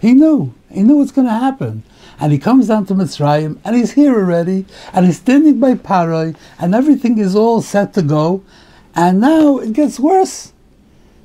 He 0.00 0.12
knew. 0.12 0.54
He 0.70 0.82
knew 0.82 0.96
what's 0.96 1.12
going 1.12 1.28
to 1.28 1.34
happen. 1.34 1.84
and 2.20 2.32
he 2.32 2.38
comes 2.38 2.68
down 2.68 2.86
to 2.86 2.94
Mitzrayim, 2.94 3.58
and 3.64 3.76
he's 3.76 3.92
here 3.92 4.14
already, 4.14 4.66
and 4.92 5.06
he's 5.06 5.18
standing 5.18 5.58
by 5.60 5.74
Paroi, 5.74 6.36
and 6.58 6.74
everything 6.74 7.18
is 7.18 7.34
all 7.34 7.60
set 7.62 7.92
to 7.94 8.02
go, 8.02 8.42
and 8.94 9.20
now 9.20 9.58
it 9.58 9.72
gets 9.72 9.98
worse. 9.98 10.52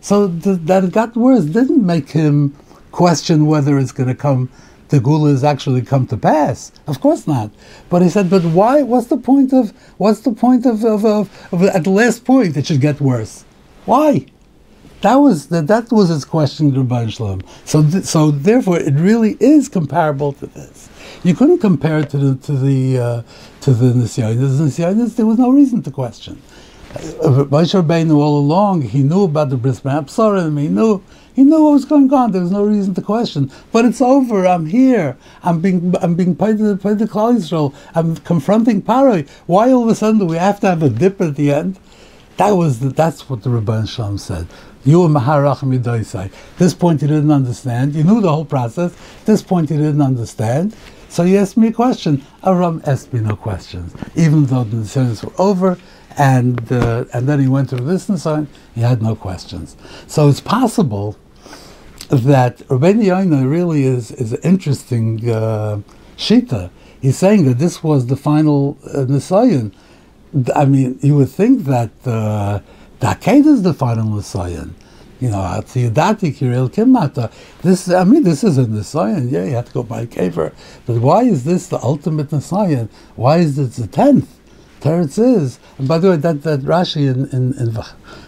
So 0.02 0.28
th- 0.30 0.60
that 0.64 0.84
it 0.84 0.92
got 0.92 1.16
worse 1.16 1.46
didn't 1.46 1.86
make 1.86 2.12
him 2.12 2.56
question 2.92 3.46
whether 3.46 3.78
it's 3.78 3.92
going 3.92 4.10
to 4.10 4.16
come, 4.16 4.50
the 4.90 5.00
Gula 5.00 5.30
has 5.30 5.44
actually 5.44 5.82
come 5.82 6.06
to 6.08 6.18
pass. 6.18 6.72
Of 6.88 7.00
course 7.00 7.28
not. 7.28 7.52
But 7.90 8.02
he 8.02 8.10
said, 8.10 8.30
but 8.30 8.44
why? 8.44 8.82
What's 8.82 9.08
the 9.08 9.18
point 9.18 9.54
of? 9.54 9.72
What's 9.98 10.22
the 10.22 10.32
point 10.32 10.66
of, 10.66 10.84
of, 10.84 11.06
of, 11.06 11.54
of 11.54 11.64
at 11.64 11.84
the 11.84 11.90
last 11.90 12.26
point 12.26 12.58
it 12.58 12.68
should 12.68 12.82
get 12.82 13.00
worse? 13.00 13.46
Why? 13.86 14.26
That 15.02 15.16
was 15.16 15.48
that. 15.48 15.68
That 15.68 15.92
was 15.92 16.10
his 16.10 16.26
question 16.26 16.74
to 16.74 16.84
Ribono 16.84 17.12
Shel 17.12 17.28
Olam. 17.28 17.42
So, 17.66 17.82
th- 17.84 18.04
so 18.04 18.32
therefore, 18.32 18.80
it 18.80 18.96
really 18.96 19.38
is 19.40 19.70
comparable 19.70 20.34
to 20.34 20.48
this. 20.48 20.90
You 21.24 21.34
couldn't 21.36 21.60
compare 21.60 22.00
it 22.00 22.10
to 22.10 22.18
the 22.18 22.36
to 22.48 22.52
the 22.54 23.00
uh, 23.00 23.22
to 23.62 23.74
the 23.74 23.94
Nisyanis. 23.94 25.16
There 25.16 25.26
was 25.26 25.38
no 25.38 25.52
reason 25.52 25.82
to 25.84 25.92
question. 25.92 26.42
Uh, 26.92 27.46
Moshe 27.46 27.80
Rabbeinu 27.80 28.16
all 28.18 28.40
along, 28.40 28.82
he 28.82 29.04
knew 29.04 29.24
about 29.24 29.50
the 29.52 29.58
Bris 29.58 29.80
Absarim. 29.82 30.60
He 30.60 30.68
knew 30.68 31.04
he 31.40 31.46
knew 31.46 31.64
what 31.64 31.72
was 31.72 31.86
going 31.86 32.12
on. 32.12 32.34
There 32.34 32.42
was 32.42 32.52
no 32.52 32.66
reason 32.66 32.94
to 32.96 33.02
question. 33.02 33.50
But 33.72 33.86
it's 33.86 34.02
over. 34.02 34.46
I'm 34.46 34.66
here. 34.66 35.18
I'm 35.42 35.62
being 35.62 35.96
I'm 36.02 36.16
being 36.16 36.36
paid 36.36 36.58
to 36.58 36.76
paid 36.76 37.00
to 37.00 37.06
Klal 37.06 37.38
Yisrael. 37.38 37.74
I'm 37.96 38.18
confronting 38.18 38.82
Paroi. 38.82 39.26
Why 39.46 39.72
all 39.72 39.84
of 39.84 39.90
a 39.90 39.96
sudden 39.96 40.20
do 40.20 40.26
we 40.26 40.36
have 40.36 40.60
to 40.60 40.68
have 40.68 40.84
a 40.84 40.90
dip 40.90 41.22
at 41.22 41.38
the 41.38 41.54
end? 41.54 41.80
That 42.36 42.52
was 42.52 42.82
the, 42.82 42.90
that's 42.90 43.30
what 43.30 43.44
the 43.44 43.50
Ribono 43.50 43.88
Shel 43.88 44.10
Olam 44.10 44.20
said. 44.20 44.48
You 44.84 45.00
were 45.00 45.08
Maharach 45.08 45.60
Midoisai. 45.60 46.30
This 46.58 46.74
point 46.74 47.02
you 47.02 47.08
didn't 47.08 47.32
understand. 47.32 47.96
You 47.96 48.04
knew 48.04 48.20
the 48.20 48.30
whole 48.30 48.44
process. 48.44 48.94
This 49.24 49.42
point 49.42 49.70
you 49.70 49.78
didn't 49.78 50.02
understand. 50.02 50.76
So 51.08 51.24
you 51.24 51.38
asked 51.38 51.56
me 51.56 51.70
a 51.70 51.72
question. 51.72 52.22
Aram 52.44 52.82
asked 52.86 53.14
me 53.14 53.22
no 53.22 53.38
questions, 53.38 53.96
even 54.16 54.46
though 54.48 54.66
the 54.66 54.76
decisions 54.76 55.24
were 55.24 55.32
over, 55.40 55.78
and 56.18 56.70
uh, 56.70 57.06
and 57.14 57.30
then 57.30 57.40
he 57.40 57.48
went 57.48 57.70
to 57.70 57.78
the 57.78 57.98
sign. 57.98 58.48
He 58.76 58.82
had 58.82 59.02
no 59.02 59.16
questions. 59.16 59.78
So 60.08 60.28
it's 60.28 60.42
possible 60.42 61.16
that 62.10 62.58
Rabbeinu 62.68 63.04
Yoina 63.06 63.50
really 63.50 63.84
is 63.84 64.12
is 64.12 64.34
an 64.34 64.42
interesting 64.44 65.30
uh, 65.30 65.82
shita. 66.18 66.70
He's 67.02 67.18
saying 67.18 67.46
that 67.46 67.60
this 67.60 67.84
was 67.84 68.08
the 68.08 68.18
final 68.18 68.78
uh, 68.86 69.06
Nisayan. 69.06 69.72
I 70.56 70.66
mean, 70.66 71.00
you 71.02 71.16
would 71.16 71.30
think 71.30 71.66
that. 71.66 71.92
Uh, 72.06 72.60
Daked 73.00 73.46
is 73.46 73.62
the 73.64 73.74
final 73.74 74.06
Messiah. 74.06 74.66
You 75.22 75.30
know, 75.30 75.38
Atziyadati 75.38 76.34
Kiril 76.36 76.70
Kimata. 76.70 77.32
This, 77.62 77.90
I 77.90 78.04
mean, 78.04 78.24
this 78.24 78.44
is 78.44 78.58
a 78.58 78.68
Messiah. 78.68 79.22
Yeah, 79.22 79.46
you 79.46 79.56
have 79.56 79.66
to 79.66 79.74
go 79.74 79.84
by 79.84 80.02
a 80.02 80.08
caver. 80.08 80.54
But 80.86 81.00
why 81.02 81.24
is 81.24 81.44
this 81.44 81.68
the 81.68 81.80
ultimate 81.82 82.32
Messiah? 82.32 82.88
Why 83.16 83.38
is 83.38 83.56
this 83.56 83.78
the 83.78 83.88
tenth? 83.88 84.39
Teretz 84.80 85.20
is. 85.20 85.60
And 85.78 85.88
by 85.88 85.98
the 85.98 86.12
way, 86.12 86.18
that, 86.18 86.44
that 86.44 86.62
Rashi 86.62 87.08
in 87.08 87.26
in 87.30 87.54
in, 87.54 87.70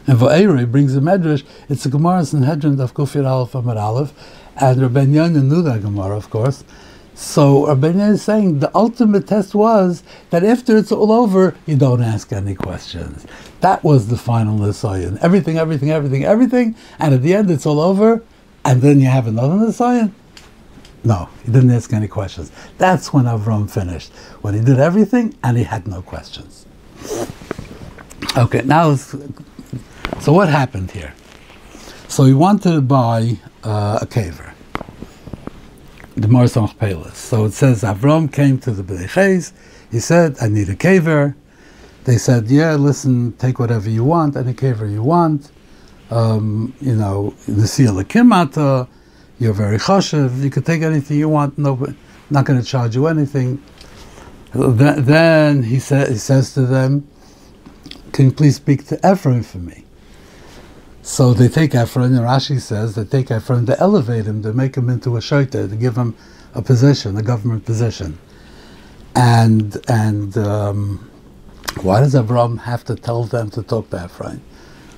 in 0.08 0.18
Va'ere 0.18 0.72
brings 0.72 0.96
a 0.96 1.00
medrash. 1.00 1.44
It's 1.70 1.86
a 1.86 1.90
Gemara 1.90 2.26
Sanhedrin 2.26 2.80
of 2.80 2.94
Kufir 2.94 3.26
Aleph 3.26 3.56
Amar 3.56 3.78
Aleph, 3.78 4.14
and 4.58 4.80
Rabben 4.80 5.14
Yonin 5.14 5.46
knew 5.46 5.62
that 5.62 5.82
Gemara, 5.82 6.18
of 6.18 6.30
course. 6.30 6.64
So 7.14 7.66
Rabbeinu 7.68 8.14
is 8.14 8.22
saying 8.24 8.60
the 8.60 8.72
ultimate 8.74 9.28
test 9.28 9.54
was 9.54 10.02
that 10.32 10.44
after 10.44 10.78
it's 10.78 10.92
all 10.92 11.12
over, 11.12 11.56
you 11.66 11.76
don't 11.76 12.02
ask 12.02 12.32
any 12.32 12.56
questions. 12.56 13.28
That 13.60 13.84
was 13.84 14.08
the 14.08 14.18
final 14.18 14.58
Nisayan. 14.58 15.20
Everything, 15.22 15.58
everything, 15.58 15.92
everything, 15.92 16.24
everything, 16.24 16.76
and 17.00 17.14
at 17.14 17.22
the 17.22 17.36
end 17.36 17.52
it's 17.52 17.66
all 17.66 17.80
over, 17.80 18.24
and 18.66 18.82
then 18.82 19.00
you 19.00 19.08
have 19.08 19.28
another 19.28 19.54
Nisayan. 19.54 20.14
No, 21.04 21.30
he 21.44 21.52
didn't 21.52 21.72
ask 21.72 21.92
any 21.94 22.08
questions. 22.08 22.52
That's 22.78 23.12
when 23.12 23.26
Avram 23.26 23.70
finished. 23.70 24.12
When 24.42 24.54
he 24.54 24.62
did 24.62 24.80
everything 24.80 25.36
and 25.44 25.58
he 25.58 25.64
had 25.64 25.88
no 25.88 26.02
questions. 26.02 26.66
Okay, 28.38 28.62
now, 28.64 28.96
so 28.96 30.32
what 30.32 30.48
happened 30.50 30.92
here? 30.92 31.14
So 32.08 32.26
he 32.26 32.34
wanted 32.34 32.74
to 32.74 32.82
buy 32.82 33.40
uh, 33.64 34.00
a 34.02 34.06
caver 34.06 34.52
the 36.16 36.28
Marzach 36.28 36.78
Pelis. 36.78 37.18
So 37.18 37.46
it 37.46 37.54
says 37.54 37.84
Avram 37.84 38.32
came 38.32 38.58
to 38.60 38.72
the 38.72 38.84
Bnei 38.84 39.54
He 39.92 40.00
said, 40.00 40.38
"I 40.42 40.48
need 40.48 40.70
a 40.70 40.76
caver." 40.76 41.36
They 42.04 42.18
said, 42.18 42.50
"Yeah, 42.50 42.76
listen, 42.76 43.34
take 43.34 43.60
whatever 43.60 43.90
you 43.90 44.04
want, 44.04 44.36
any 44.36 44.54
caver 44.54 44.92
you 44.92 45.04
want. 45.04 45.52
Um, 46.10 46.74
you 46.82 46.96
know, 46.96 47.34
the 47.48 47.68
seal 47.68 48.00
of 48.00 48.08
kimata. 48.08 48.88
You're 49.42 49.54
very 49.54 49.80
chashiv. 49.80 50.44
You 50.44 50.52
can 50.52 50.62
take 50.62 50.84
anything 50.84 51.18
you 51.18 51.28
want. 51.28 51.58
No, 51.58 51.72
not 52.30 52.46
going 52.46 52.62
to 52.62 52.66
charge 52.66 52.94
you 52.96 53.08
anything." 53.08 53.60
Then 54.54 55.64
he 55.64 55.80
said, 55.80 56.10
he 56.10 56.18
says 56.18 56.54
to 56.54 56.62
them, 56.62 57.08
"Can 58.12 58.26
you 58.26 58.32
please 58.32 58.58
speak 58.58 58.86
to 58.90 58.96
Ephraim 58.98 59.42
for 59.42 59.58
me?" 59.58 59.86
So 61.02 61.34
they 61.34 61.48
take 61.48 61.74
Ephron, 61.74 62.14
and 62.14 62.20
Rashi 62.20 62.62
says 62.62 62.94
they 62.94 63.04
take 63.04 63.32
Ephron 63.32 63.66
to 63.66 63.80
elevate 63.80 64.26
him, 64.26 64.44
to 64.44 64.54
make 64.54 64.76
him 64.76 64.88
into 64.90 65.18
a 65.18 65.20
shaita, 65.20 65.68
to 65.72 65.76
give 65.76 65.96
him 65.98 66.14
a 66.54 66.62
position, 66.62 67.18
a 67.18 67.24
government 67.24 67.66
position. 67.66 68.20
And 69.16 69.76
and 69.88 70.38
um, 70.38 71.10
why 71.82 72.02
does 72.02 72.14
Avram 72.14 72.60
have 72.60 72.84
to 72.86 72.96
tell 72.96 73.24
them 73.24 73.50
to 73.56 73.64
talk 73.64 73.90
to 73.90 74.06
Ephraim? 74.06 74.42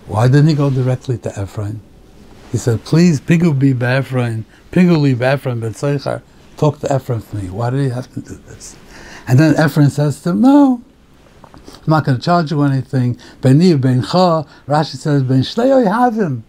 Why 0.05 0.27
didn't 0.27 0.49
he 0.49 0.55
go 0.55 0.69
directly 0.69 1.17
to 1.19 1.29
Ephraim? 1.41 1.79
He 2.53 2.59
said, 2.59 2.85
please, 2.85 3.19
Pigu 3.19 3.57
be 3.57 3.71
Ephraim, 3.71 4.45
Pigu 4.71 4.95
li 5.01 5.13
Ephraim 5.13 5.59
ben 5.59 5.73
talk 6.55 6.79
to 6.81 6.95
Ephraim 6.95 7.19
for 7.19 7.37
me. 7.37 7.49
Why 7.49 7.71
did 7.71 7.81
he 7.81 7.89
have 7.89 8.13
to 8.13 8.21
do 8.21 8.35
this? 8.35 8.75
And 9.27 9.39
then 9.39 9.55
Ephraim 9.55 9.89
says 9.89 10.21
to 10.21 10.29
him, 10.29 10.41
no, 10.41 10.83
I'm 11.55 11.63
not 11.87 12.05
going 12.05 12.19
to 12.19 12.23
charge 12.23 12.51
you 12.51 12.61
anything. 12.61 13.17
Beni 13.41 13.73
bencha, 13.73 14.45
Rashi 14.67 14.97
says, 14.97 15.23
ben 15.23 15.41
shlei 15.41 15.87
have 15.91 16.13
him. 16.13 16.43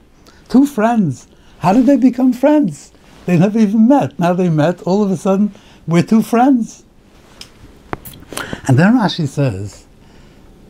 Two 0.50 0.66
friends. 0.66 1.26
How 1.60 1.72
did 1.72 1.86
they 1.86 1.96
become 1.96 2.34
friends? 2.34 2.92
They 3.24 3.38
never 3.38 3.58
even 3.58 3.88
met. 3.88 4.18
Now 4.18 4.34
they 4.34 4.50
met. 4.50 4.82
All 4.82 5.02
of 5.02 5.10
a 5.10 5.16
sudden, 5.16 5.54
we're 5.86 6.02
two 6.02 6.20
friends. 6.20 6.84
And 8.68 8.78
then 8.78 8.92
Rashi 8.92 9.26
says 9.26 9.86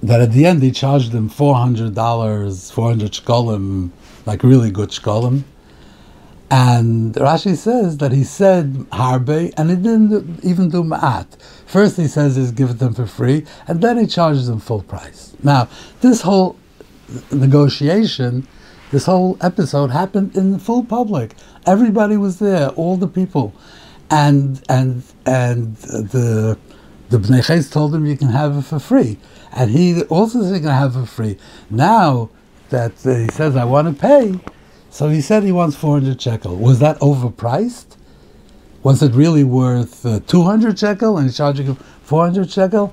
that 0.00 0.20
at 0.20 0.30
the 0.30 0.46
end 0.46 0.62
he 0.62 0.70
charged 0.70 1.10
them 1.10 1.28
four 1.28 1.56
hundred 1.56 1.96
dollars, 1.96 2.70
four 2.70 2.90
hundred 2.90 3.10
shkolim, 3.10 3.90
like 4.26 4.42
really 4.42 4.70
good 4.70 4.90
shkolim. 4.90 5.44
And 6.50 7.14
Rashi 7.14 7.56
says 7.56 7.98
that 7.98 8.12
he 8.12 8.22
said 8.22 8.74
harbe, 8.92 9.52
and 9.56 9.70
he 9.70 9.76
didn't 9.76 10.44
even 10.44 10.68
do 10.68 10.84
ma'at. 10.84 11.40
First 11.66 11.96
he 11.96 12.06
says 12.06 12.36
he's 12.36 12.52
given 12.52 12.76
them 12.76 12.94
for 12.94 13.06
free, 13.06 13.44
and 13.66 13.82
then 13.82 13.98
he 13.98 14.06
charges 14.06 14.46
them 14.46 14.60
full 14.60 14.82
price. 14.82 15.34
Now, 15.42 15.68
this 16.00 16.20
whole 16.20 16.56
negotiation, 17.32 18.46
this 18.90 19.06
whole 19.06 19.36
episode 19.40 19.90
happened 19.90 20.36
in 20.36 20.58
full 20.58 20.84
public. 20.84 21.34
Everybody 21.66 22.16
was 22.16 22.38
there, 22.38 22.68
all 22.70 22.96
the 22.96 23.08
people. 23.08 23.52
And 24.10 24.62
and 24.68 25.02
and 25.26 25.76
the 25.76 26.58
the 27.08 27.18
Bnei 27.18 27.44
Ches 27.44 27.70
told 27.70 27.94
him 27.94 28.06
you 28.06 28.16
can 28.16 28.28
have 28.28 28.56
it 28.56 28.62
for 28.62 28.78
free. 28.78 29.18
And 29.52 29.70
he 29.70 30.02
also 30.04 30.42
said 30.42 30.54
you 30.54 30.60
can 30.60 30.68
have 30.68 30.94
it 30.94 31.00
for 31.00 31.06
free. 31.06 31.38
Now 31.70 32.28
that 32.74 33.06
uh, 33.06 33.14
he 33.14 33.28
says 33.28 33.54
I 33.54 33.64
want 33.64 33.86
to 33.86 34.00
pay, 34.00 34.40
so 34.90 35.08
he 35.08 35.20
said 35.20 35.44
he 35.44 35.52
wants 35.52 35.76
400 35.76 36.20
shekel. 36.20 36.56
Was 36.56 36.80
that 36.80 36.98
overpriced? 36.98 37.96
Was 38.82 39.00
it 39.00 39.14
really 39.14 39.44
worth 39.44 40.04
uh, 40.04 40.18
200 40.26 40.76
shekel 40.76 41.16
and 41.16 41.32
charging 41.32 41.66
him 41.66 41.76
400 42.02 42.50
shekel? 42.50 42.92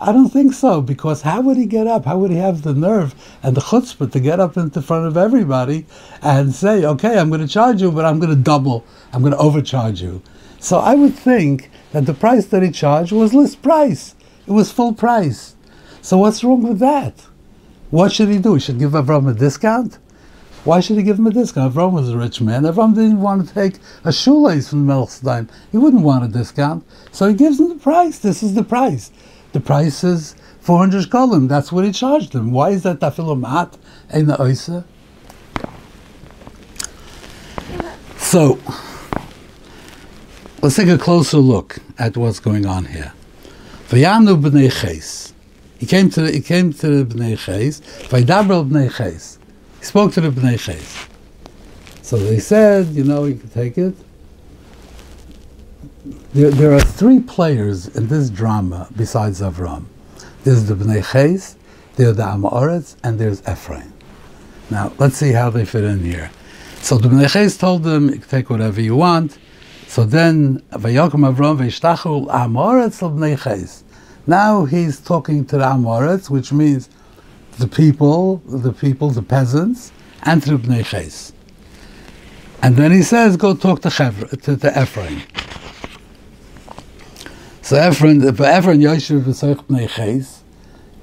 I 0.00 0.10
don't 0.10 0.28
think 0.28 0.52
so, 0.52 0.82
because 0.82 1.22
how 1.22 1.40
would 1.42 1.56
he 1.56 1.66
get 1.66 1.86
up? 1.86 2.04
How 2.04 2.18
would 2.18 2.32
he 2.32 2.38
have 2.38 2.62
the 2.62 2.74
nerve 2.74 3.14
and 3.44 3.56
the 3.56 3.60
chutzpah 3.60 4.10
to 4.10 4.18
get 4.18 4.40
up 4.40 4.56
into 4.56 4.82
front 4.82 5.06
of 5.06 5.16
everybody 5.16 5.86
and 6.20 6.52
say, 6.52 6.84
okay, 6.84 7.16
I'm 7.16 7.28
going 7.28 7.46
to 7.46 7.46
charge 7.46 7.80
you, 7.80 7.92
but 7.92 8.04
I'm 8.04 8.18
going 8.18 8.34
to 8.34 8.42
double, 8.42 8.84
I'm 9.12 9.20
going 9.20 9.34
to 9.34 9.38
overcharge 9.38 10.02
you? 10.02 10.20
So 10.58 10.80
I 10.80 10.96
would 10.96 11.14
think 11.14 11.70
that 11.92 12.06
the 12.06 12.14
price 12.14 12.46
that 12.46 12.64
he 12.64 12.72
charged 12.72 13.12
was 13.12 13.32
list 13.32 13.62
price. 13.62 14.16
It 14.48 14.50
was 14.50 14.72
full 14.72 14.92
price. 14.92 15.54
So 16.00 16.18
what's 16.18 16.42
wrong 16.42 16.64
with 16.64 16.80
that? 16.80 17.26
What 17.92 18.10
should 18.10 18.30
he 18.30 18.38
do? 18.38 18.54
He 18.54 18.60
should 18.60 18.78
give 18.78 18.92
Avram 18.92 19.30
a 19.30 19.34
discount? 19.34 19.98
Why 20.64 20.80
should 20.80 20.96
he 20.96 21.02
give 21.02 21.18
him 21.18 21.26
a 21.26 21.30
discount? 21.30 21.74
Avram 21.74 21.92
was 21.92 22.08
a 22.08 22.16
rich 22.16 22.40
man. 22.40 22.62
Avram 22.62 22.94
didn't 22.94 23.20
want 23.20 23.46
to 23.46 23.52
take 23.52 23.74
a 24.02 24.10
shoelace 24.10 24.70
from 24.70 24.86
Melchstein. 24.86 25.50
He 25.70 25.76
wouldn't 25.76 26.02
want 26.02 26.24
a 26.24 26.28
discount. 26.28 26.86
So 27.10 27.28
he 27.28 27.34
gives 27.34 27.60
him 27.60 27.68
the 27.68 27.74
price. 27.74 28.18
This 28.18 28.42
is 28.42 28.54
the 28.54 28.64
price. 28.64 29.10
The 29.52 29.60
price 29.60 30.02
is 30.04 30.34
400 30.60 31.04
shkolim. 31.04 31.48
That's 31.48 31.70
what 31.70 31.84
he 31.84 31.92
charged 31.92 32.34
him. 32.34 32.50
Why 32.50 32.70
is 32.70 32.82
that 32.84 33.00
tafilu 33.00 33.38
mat 33.38 33.76
in 34.10 34.26
the 34.26 34.36
oisa? 34.36 34.84
So, 38.16 38.58
let's 40.62 40.76
take 40.76 40.88
a 40.88 40.96
closer 40.96 41.36
look 41.36 41.76
at 41.98 42.16
what's 42.16 42.40
going 42.40 42.64
on 42.64 42.86
here. 42.86 43.12
Vayanu 43.88 44.40
b'nei 44.40 44.72
ches. 44.72 45.34
He 45.82 45.86
came 45.86 46.08
to 46.10 46.22
the, 46.22 46.30
he 46.30 46.40
came 46.40 46.72
to 46.74 47.02
the 47.02 47.14
b'nei 47.14 47.36
ches. 47.36 47.80
Vaydabra 48.08 48.62
b'nei 48.68 48.88
ches. 48.96 49.40
He 49.82 49.86
spoke 49.86 50.12
to 50.12 50.20
the 50.20 50.30
Bnei 50.30 50.56
Ches. 50.60 51.08
So 52.02 52.16
they 52.16 52.38
said, 52.38 52.86
you 52.94 53.02
know, 53.02 53.24
you 53.24 53.34
can 53.34 53.48
take 53.48 53.76
it. 53.76 53.96
there, 56.34 56.52
there 56.52 56.72
are 56.72 56.80
three 56.80 57.18
players 57.18 57.88
in 57.96 58.06
this 58.06 58.30
drama 58.30 58.86
besides 58.96 59.40
Avram. 59.40 59.86
There's 60.44 60.66
the 60.66 60.74
Bnei 60.74 61.02
Ches, 61.02 61.56
there's 61.96 62.14
the 62.16 62.22
Amoritz, 62.22 62.94
and 63.02 63.18
there's 63.18 63.42
Ephraim. 63.48 63.92
Now, 64.70 64.92
let's 64.98 65.16
see 65.16 65.32
how 65.32 65.50
they 65.50 65.64
fit 65.64 65.82
in 65.82 66.04
here. 66.04 66.30
So 66.76 66.96
the 66.96 67.08
Bnei 67.08 67.28
Ches 67.28 67.56
told 67.56 67.82
them, 67.82 68.08
you 68.08 68.20
can 68.20 68.28
take 68.28 68.50
whatever 68.50 68.80
you 68.80 68.94
want. 68.94 69.36
So 69.88 70.04
then, 70.04 70.60
Vayokum 70.70 71.28
Avram 71.28 71.58
Veishtachu 71.58 72.28
Amoritz 72.28 73.00
Bnei 73.00 73.36
Ches. 73.42 73.82
Now 74.26 74.66
he's 74.66 75.00
talking 75.00 75.44
to 75.46 75.58
the 75.58 75.64
Amoritz, 75.64 76.30
which 76.30 76.52
means 76.52 76.88
the 77.58 77.66
people, 77.66 78.36
the 78.46 78.72
people, 78.72 79.10
the 79.10 79.22
peasants, 79.22 79.92
and 80.22 80.42
to 80.44 80.58
Bnei 80.58 80.84
Ches. 80.84 81.32
And 82.62 82.76
then 82.76 82.92
he 82.92 83.02
says, 83.02 83.36
go 83.36 83.56
talk 83.56 83.82
to, 83.82 83.88
Chevra, 83.88 84.40
to, 84.42 84.56
to 84.56 84.82
Ephraim. 84.82 85.22
So 87.62 87.88
Ephraim, 87.88 88.22
Ephraim 88.22 88.80
Yoshev 88.80 89.24
B'Soich 89.24 89.64
Bnei 89.66 89.88
Ches, 89.88 90.44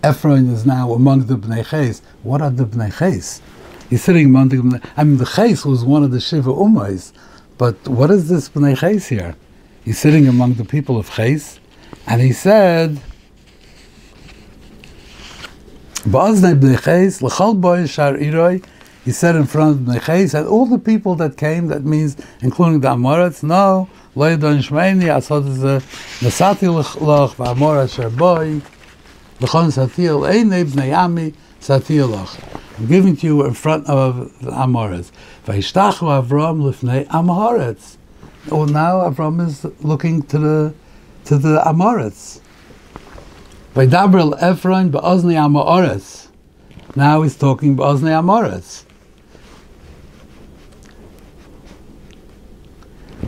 Ephraim 0.06 0.54
is 0.54 0.66
now 0.66 0.94
among 0.94 1.26
the 1.26 1.36
Bnei 1.36 1.66
Ches. 1.66 2.02
What 2.24 2.42
are 2.42 2.50
the 2.50 2.66
Bnei 2.66 2.98
Ches? 2.98 3.42
He's 3.90 4.02
sitting 4.02 4.28
among 4.28 4.50
the 4.50 4.58
Bnei 4.58 4.90
I 4.96 5.04
mean, 5.04 5.18
the 5.18 5.26
Ches 5.26 5.66
was 5.66 5.84
one 5.84 6.04
of 6.04 6.12
the 6.12 6.22
Shiva 6.22 6.54
Ummahs, 6.54 7.12
but 7.58 7.76
what 7.86 8.10
is 8.12 8.30
this 8.30 8.48
Bnei 8.48 8.78
Ches 8.78 9.08
here? 9.08 9.36
He's 9.84 10.00
sitting 10.00 10.26
among 10.26 10.54
the 10.54 10.64
people 10.64 10.98
of 10.98 11.10
Ches, 11.10 11.60
and 12.08 12.22
he 12.22 12.32
said, 12.32 13.02
he 16.12 16.16
said 19.12 19.36
in 19.36 19.46
front 19.46 19.76
of 19.76 19.78
Bnei 19.86 20.02
Ches, 20.02 20.34
and 20.34 20.48
all 20.48 20.66
the 20.66 20.80
people 20.80 21.14
that 21.14 21.38
came, 21.38 21.68
that 21.68 21.84
means 21.86 22.18
including 22.42 22.80
the 22.80 22.88
Amoritz, 22.88 23.44
no, 23.44 23.88
lo 24.16 24.36
yadon 24.36 24.58
shmeini, 24.58 25.04
asod 25.04 25.46
ze 25.54 25.86
nasati 26.26 26.68
loch, 27.00 27.36
v'amor 27.36 27.84
asher 27.84 28.10
boy, 28.10 28.60
l'chon 29.40 29.70
satil, 29.70 30.28
einei 30.28 30.66
bnei 30.66 30.92
ami, 30.98 31.32
satil 31.62 32.10
loch. 32.10 32.40
I'm 32.80 32.88
giving 32.88 33.16
to 33.18 33.28
you 33.28 33.46
in 33.46 33.54
front 33.54 33.86
of 33.86 34.34
the 34.42 34.50
Amoritz. 34.50 35.12
Vayishtachu 35.46 36.24
Avram 36.24 36.64
lifnei 36.64 37.06
Amoritz. 37.10 37.98
Well, 38.50 38.66
now 38.66 39.08
Avram 39.08 39.46
is 39.46 39.64
looking 39.84 40.24
to 40.24 40.40
the 40.40 40.74
to 41.26 41.38
the 41.38 41.62
Amoritz. 43.74 43.90
Vaydabrel 43.90 44.54
Ephraim 44.54 44.92
ba'ozni 44.92 45.36
Amoritz. 45.36 46.28
Now 46.96 47.22
he's 47.22 47.38
talking 47.38 47.76
ba'ozni 47.78 48.10
Amoritz. 48.10 48.86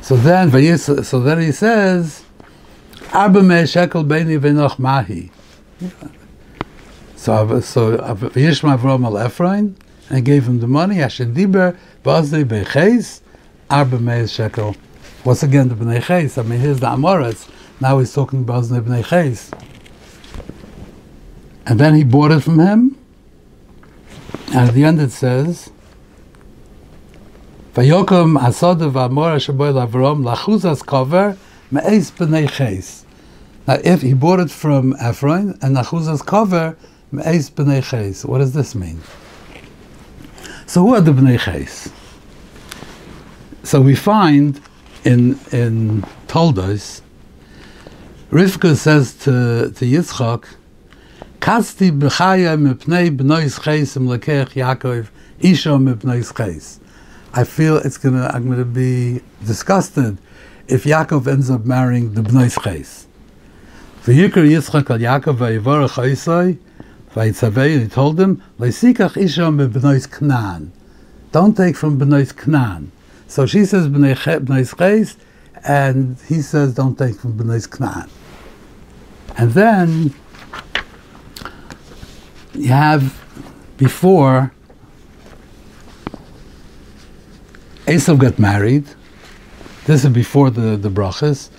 So 0.02 0.16
then, 0.16 0.78
so 0.78 1.20
then 1.20 1.42
he 1.42 1.52
says, 1.52 2.24
Arba 3.14 3.44
me 3.44 3.66
shekel 3.68 4.04
beini 4.04 4.40
v'noch 4.40 4.80
mahi. 4.80 5.32
So, 7.16 7.60
so 7.60 7.98
Vayishma 7.98 8.78
Avram 8.78 9.06
al 9.06 9.28
Ephraim, 9.28 9.76
and 10.10 10.26
gave 10.26 10.48
him 10.48 10.60
the 10.60 10.68
money. 10.68 11.02
Asher 11.02 11.26
diber 11.26 11.78
ba'azdei 12.04 12.48
be'cheis, 12.48 13.22
Arba 13.70 14.00
me 14.00 14.26
shekel. 14.28 14.76
Once 15.24 15.44
again, 15.44 15.68
the 15.68 15.76
b'nei 15.76 16.02
ches. 16.02 16.38
I 16.40 16.44
mean, 16.44 16.60
here's 16.60 16.80
the 16.80 16.88
Amoritz. 16.88 17.48
Now 17.80 18.00
he's 18.00 18.12
talking 18.12 18.42
about 18.42 18.64
the 18.64 18.82
b'nei 18.82 19.06
ches. 19.06 19.52
And 21.66 21.80
then 21.80 21.96
he 21.96 22.04
bought 22.04 22.32
it 22.32 22.42
from 22.42 22.60
him. 22.60 22.98
And 24.48 24.70
at 24.70 24.74
the 24.74 24.84
end 24.84 25.00
it 25.00 25.12
says, 25.12 25.72
Vayokom 27.74 28.38
Asada 28.38 28.92
Vamora 28.92 29.38
Shaboy 29.38 29.72
Lavrom 29.72 30.24
Lachuzas 30.24 30.86
cover 30.86 31.38
Me'ez 31.72 32.12
B'nei 32.12 32.50
Ches. 32.50 33.06
Now, 33.66 33.78
if 33.84 34.02
he 34.02 34.14
bought 34.14 34.42
it 34.42 34.52
from 34.52 34.94
Ephraim 34.96 35.58
and 35.62 35.78
Nachuzas 35.78 36.26
cover 36.26 36.76
Me'ez 37.14 37.50
B'nei 37.50 37.82
Ches, 37.82 38.26
what 38.26 38.40
does 38.40 38.54
this 38.54 38.76
mean? 38.76 39.00
So, 40.66 40.82
who 40.82 40.96
are 40.96 41.02
the 41.02 41.12
B'nei 41.14 41.40
Ches? 41.40 41.90
So, 43.64 43.80
we 43.80 43.96
find 43.96 44.60
in 45.06 45.40
in 45.54 46.04
Toldos, 46.28 47.02
Rivka 48.32 48.76
says 48.76 49.14
to 49.20 49.72
to 49.76 49.86
Yitzchak, 49.86 50.46
"Kasti 51.42 51.92
b'chaya 51.92 52.56
mipnei 52.58 53.16
b'nois 53.16 53.62
ches 53.62 53.98
im 53.98 54.08
lekech 54.08 54.54
Yaakov 54.54 55.08
isha 55.42 55.72
mipnois 55.72 56.34
ches." 56.34 56.80
I 57.34 57.46
feel 57.46 57.78
it's 57.78 57.98
gonna. 57.98 58.30
I'm 58.34 58.50
gonna 58.50 58.66
be 58.66 59.22
disgusted 59.46 60.18
if 60.68 60.84
Yaakov 60.84 61.28
ends 61.28 61.50
up 61.50 61.66
marrying 61.66 62.14
the 62.14 62.22
Bnei 62.22 62.52
Ches. 62.62 63.08
V'yikr 64.04 64.44
Yitzchak 64.48 64.90
al 64.90 65.00
Yaakov 65.00 65.38
v'yivarach 65.38 65.98
Isai 66.12 66.58
v'yitzavei. 67.16 67.82
He 67.84 67.88
told 67.88 68.20
him, 68.20 68.44
"Leisikach 68.60 69.16
isha 69.16 69.44
b'Bnei 69.44 70.12
Knan." 70.12 70.74
Don't 71.32 71.56
take 71.56 71.78
from 71.78 71.98
Bnei 71.98 72.36
Knan. 72.36 72.92
So 73.28 73.46
she 73.46 73.64
says 73.64 73.88
Bnei 73.88 74.16
Ches, 74.78 75.16
and 75.64 76.18
he 76.28 76.42
says, 76.42 76.74
"Don't 76.74 76.98
take 76.98 77.16
from 77.16 77.38
Bnei 77.38 77.70
Knan." 77.70 78.10
And 79.38 79.54
then 79.54 80.14
you 82.54 82.68
have 82.68 83.18
before 83.78 84.52
Esav 87.86 88.20
got 88.20 88.38
married. 88.40 88.86
This 89.86 90.06
is 90.06 90.12
before 90.12 90.50
the, 90.50 90.78
the 90.78 90.90
brachas. 90.90 91.50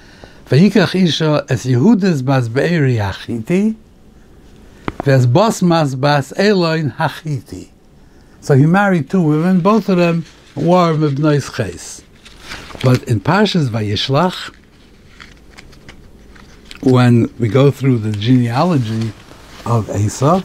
Vayikach 0.47 0.95
Isha 0.95 1.45
Yehudas 1.49 2.25
bas 2.25 2.49
Be'eri 2.49 2.97
Hachiti, 2.97 3.77
bas 6.01 6.33
Eloin 6.37 6.93
Hachiti. 6.93 7.69
So 8.41 8.55
he 8.55 8.67
married 8.67 9.11
two 9.11 9.23
women, 9.23 9.61
both 9.61 9.89
of 9.89 9.97
them 9.99 10.25
were 10.55 10.95
Mibnois 10.95 11.55
Ches. 11.55 12.03
But 12.85 13.03
in 13.05 13.21
Parshas 13.21 13.69
Vayishlach, 13.69 14.55
when 16.83 17.33
we 17.39 17.49
go 17.49 17.71
through 17.71 17.99
the 17.99 18.13
genealogy 18.13 19.13
of 19.65 19.87
Esav, 19.87 20.45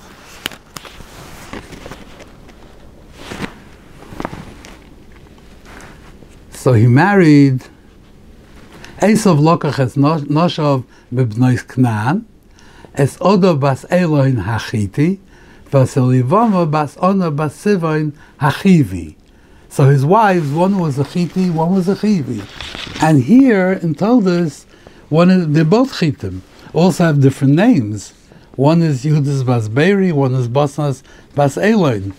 So 6.67 6.73
he 6.73 6.85
married 6.85 7.61
Esav 8.97 9.39
Lokach 9.39 9.79
es 9.79 9.95
Noshav 9.95 10.83
Bibnois 11.13 11.65
Knan, 11.65 12.25
es 12.93 13.17
Odo 13.21 13.55
bas 13.55 13.85
Eloin 13.89 14.35
Hachiti, 14.35 15.17
vas 15.71 15.95
Elivama 15.95 16.69
bas 16.69 16.97
Ona 16.97 17.31
bas 17.31 17.55
Sivoin 17.55 18.11
Hachivi. 18.41 19.15
So 19.69 19.87
his 19.87 20.03
wives, 20.03 20.51
one 20.51 20.77
was 20.77 20.99
a 20.99 21.05
Chiti, 21.05 21.49
one 21.53 21.73
was 21.73 21.87
a 21.87 21.95
Chivi. 21.95 22.43
And 23.01 23.23
here 23.23 23.71
in 23.71 23.95
Toldos, 23.95 24.65
one 25.07 25.29
is, 25.29 25.47
they're 25.47 25.63
both 25.63 25.93
Chitim, 25.93 26.41
also 26.73 27.05
have 27.05 27.21
different 27.21 27.53
names. 27.53 28.11
One 28.57 28.81
is 28.81 29.05
Yudas 29.05 29.45
bas 29.45 29.69
Beiri, 29.69 30.11
one 30.11 30.33
is 30.33 30.49
Basnas 30.49 31.01
bas 31.33 31.57
Eloin. 31.57 32.13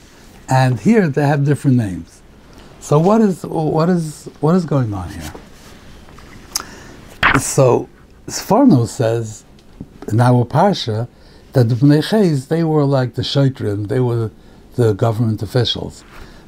And 0.49 0.81
here 0.81 1.07
they 1.07 1.27
have 1.27 1.45
different 1.45 1.77
names. 1.77 2.18
So 2.81 2.99
what 2.99 3.21
is 3.21 3.43
what 3.45 3.89
is 3.89 4.29
what 4.41 4.55
is 4.55 4.65
going 4.65 4.95
on 4.95 5.09
here? 5.11 5.33
So 7.41 7.89
Sforno 8.27 8.87
says 8.87 9.45
in 10.09 10.21
our 10.21 10.45
parsha 10.45 11.09
that 11.53 11.69
the 11.69 11.75
Bnei 11.75 12.49
they 12.49 12.65
were 12.65 12.85
like 12.85 13.15
the 13.15 13.23
Shaitrim, 13.23 13.89
they 13.89 14.01
were 14.01 14.31
the 14.77 14.93
government 14.93 15.43
officials. 15.43 16.05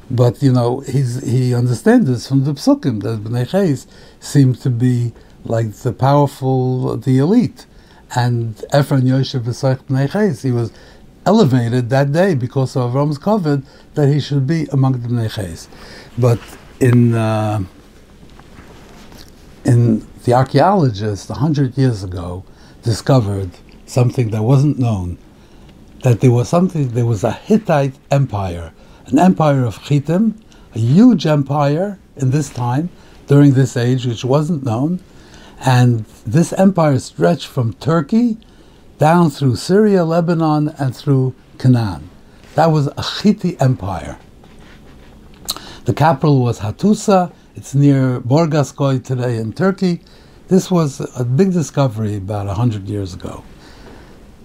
But 0.09 0.41
you 0.43 0.51
know, 0.51 0.81
he's, 0.81 1.23
he 1.23 1.53
understands 1.55 2.07
this 2.07 2.27
from 2.27 2.43
the 2.43 2.53
Psukim 2.53 3.01
that 3.03 3.23
Bnei 3.23 3.47
Ches 3.49 3.87
seem 4.19 4.55
to 4.55 4.69
be 4.69 5.13
like 5.43 5.73
the 5.73 5.93
powerful, 5.93 6.97
the 6.97 7.17
elite. 7.17 7.65
And 8.13 8.61
Ephraim 8.75 9.07
Yosef 9.07 9.43
B'Soich 9.43 9.79
Bnei 9.83 10.11
Ches, 10.11 10.41
he 10.41 10.51
was 10.51 10.71
elevated 11.25 11.89
that 11.89 12.11
day 12.11 12.35
because 12.35 12.75
of 12.75 12.91
Avram's 12.91 13.17
covenant 13.17 13.65
that 13.93 14.07
he 14.07 14.19
should 14.19 14.47
be 14.47 14.67
among 14.71 14.93
the 14.93 15.07
Bnei 15.07 15.29
Ches. 15.29 15.67
But 16.17 16.39
in 16.79 17.13
uh, 17.13 17.63
in 19.63 20.07
the 20.23 20.33
archaeologists 20.33 21.29
a 21.29 21.35
hundred 21.35 21.77
years 21.77 22.03
ago 22.03 22.43
discovered 22.83 23.51
something 23.85 24.31
that 24.31 24.43
wasn't 24.43 24.79
known. 24.79 25.17
That 26.03 26.21
there 26.21 26.31
was 26.31 26.49
something. 26.49 26.89
There 26.89 27.05
was 27.05 27.23
a 27.23 27.31
Hittite 27.31 27.95
empire, 28.09 28.73
an 29.05 29.19
empire 29.19 29.63
of 29.63 29.77
Chitim, 29.79 30.33
a 30.73 30.79
huge 30.79 31.27
empire 31.27 31.99
in 32.15 32.31
this 32.31 32.49
time 32.49 32.89
during 33.27 33.53
this 33.53 33.77
age, 33.77 34.05
which 34.05 34.25
wasn't 34.25 34.63
known, 34.63 34.99
and 35.63 36.05
this 36.25 36.53
empire 36.53 36.97
stretched 36.97 37.47
from 37.47 37.73
Turkey 37.73 38.37
down 39.01 39.31
through 39.31 39.55
Syria, 39.55 40.05
Lebanon, 40.05 40.75
and 40.77 40.95
through 40.95 41.33
Canaan. 41.57 42.07
That 42.53 42.67
was 42.67 42.85
a 42.85 43.01
Chiti 43.01 43.59
empire. 43.59 44.19
The 45.85 45.93
capital 45.95 46.39
was 46.43 46.59
Hattusa. 46.59 47.33
It's 47.55 47.73
near 47.73 48.21
Bogazkoy 48.21 49.03
today 49.03 49.37
in 49.37 49.53
Turkey. 49.53 50.01
This 50.49 50.69
was 50.69 50.99
a 51.19 51.25
big 51.25 51.51
discovery 51.51 52.17
about 52.17 52.45
100 52.45 52.87
years 52.87 53.15
ago. 53.15 53.43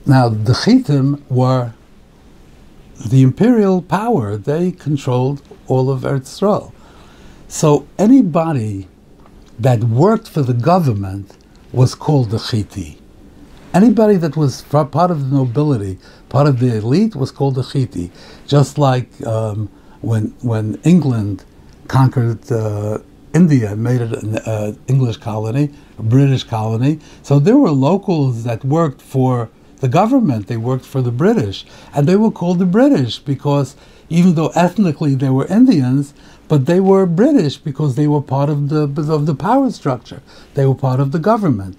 Now, 0.07 0.31
the 0.31 0.55
Chitim 0.55 1.21
were 1.31 1.75
the 3.05 3.21
imperial 3.21 3.83
power. 3.83 4.39
They 4.39 4.73
controlled 4.73 5.43
all 5.67 5.91
of 5.91 6.01
Eretz 6.01 6.31
Yisrael. 6.33 6.73
So 7.47 7.87
anybody 7.99 8.89
that 9.59 9.81
worked 9.85 10.29
for 10.29 10.41
the 10.41 10.55
government 10.55 11.37
was 11.73 11.95
called 11.95 12.31
the 12.31 12.39
Chiti. 12.39 13.01
Anybody 13.77 14.17
that 14.17 14.39
was 14.39 14.63
part 14.63 15.11
of 15.11 15.29
the 15.29 15.37
nobility, 15.37 15.99
part 16.31 16.47
of 16.47 16.61
the 16.61 16.77
elite, 16.77 17.15
was 17.15 17.31
called 17.31 17.59
a 17.59 17.63
Chiti. 17.63 18.11
Just 18.47 18.79
like 18.79 19.11
um, 19.27 19.69
when 20.01 20.35
when 20.41 20.81
England 20.83 21.45
conquered 21.87 22.51
uh, 22.51 23.01
India, 23.35 23.77
made 23.77 24.01
it 24.01 24.13
an 24.23 24.37
uh, 24.39 24.73
English 24.87 25.19
colony, 25.19 25.75
a 25.99 26.03
British 26.03 26.45
colony. 26.45 27.01
So 27.23 27.39
there 27.39 27.59
were 27.59 27.71
locals 27.91 28.45
that 28.45 28.65
worked 28.65 29.03
for 29.03 29.51
the 29.81 29.89
government. 29.89 30.47
They 30.47 30.57
worked 30.57 30.87
for 30.87 31.03
the 31.03 31.13
British, 31.25 31.67
and 31.95 32.09
they 32.09 32.17
were 32.17 32.31
called 32.31 32.59
the 32.59 32.73
British 32.79 33.19
because 33.19 33.77
even 34.09 34.37
though 34.37 34.53
ethnically 34.55 35.15
they 35.15 35.29
were 35.29 35.47
Indians, 35.49 36.15
but 36.49 36.65
they 36.65 36.81
were 36.81 37.05
British 37.05 37.59
because 37.59 37.95
they 37.95 38.07
were 38.07 38.23
part 38.23 38.49
of 38.49 38.71
the 38.71 38.85
of 39.13 39.27
the 39.27 39.35
power 39.35 39.71
structure. 39.71 40.23
They 40.55 40.65
were 40.65 40.81
part 40.89 40.99
of 40.99 41.13
the 41.13 41.19
government. 41.19 41.77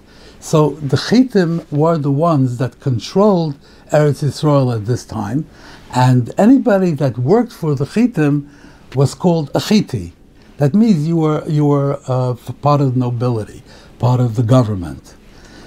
So 0.50 0.70
the 0.70 0.96
Chitim 0.96 1.70
were 1.70 1.98
the 1.98 2.10
ones 2.10 2.56
that 2.56 2.80
controlled 2.80 3.58
Eretz 3.92 4.22
Yisrael 4.24 4.74
at 4.74 4.86
this 4.86 5.04
time, 5.04 5.46
and 5.94 6.32
anybody 6.38 6.92
that 6.92 7.18
worked 7.18 7.52
for 7.52 7.74
the 7.74 7.84
Chitim 7.84 8.48
was 8.94 9.14
called 9.14 9.50
a 9.50 9.58
Chiti. 9.58 10.12
That 10.56 10.72
means 10.72 11.06
you 11.06 11.18
were 11.18 11.46
you 11.46 11.66
were 11.66 12.00
uh, 12.08 12.32
part 12.62 12.80
of 12.80 12.94
the 12.94 12.98
nobility, 12.98 13.62
part 13.98 14.20
of 14.20 14.36
the 14.36 14.42
government. 14.42 15.16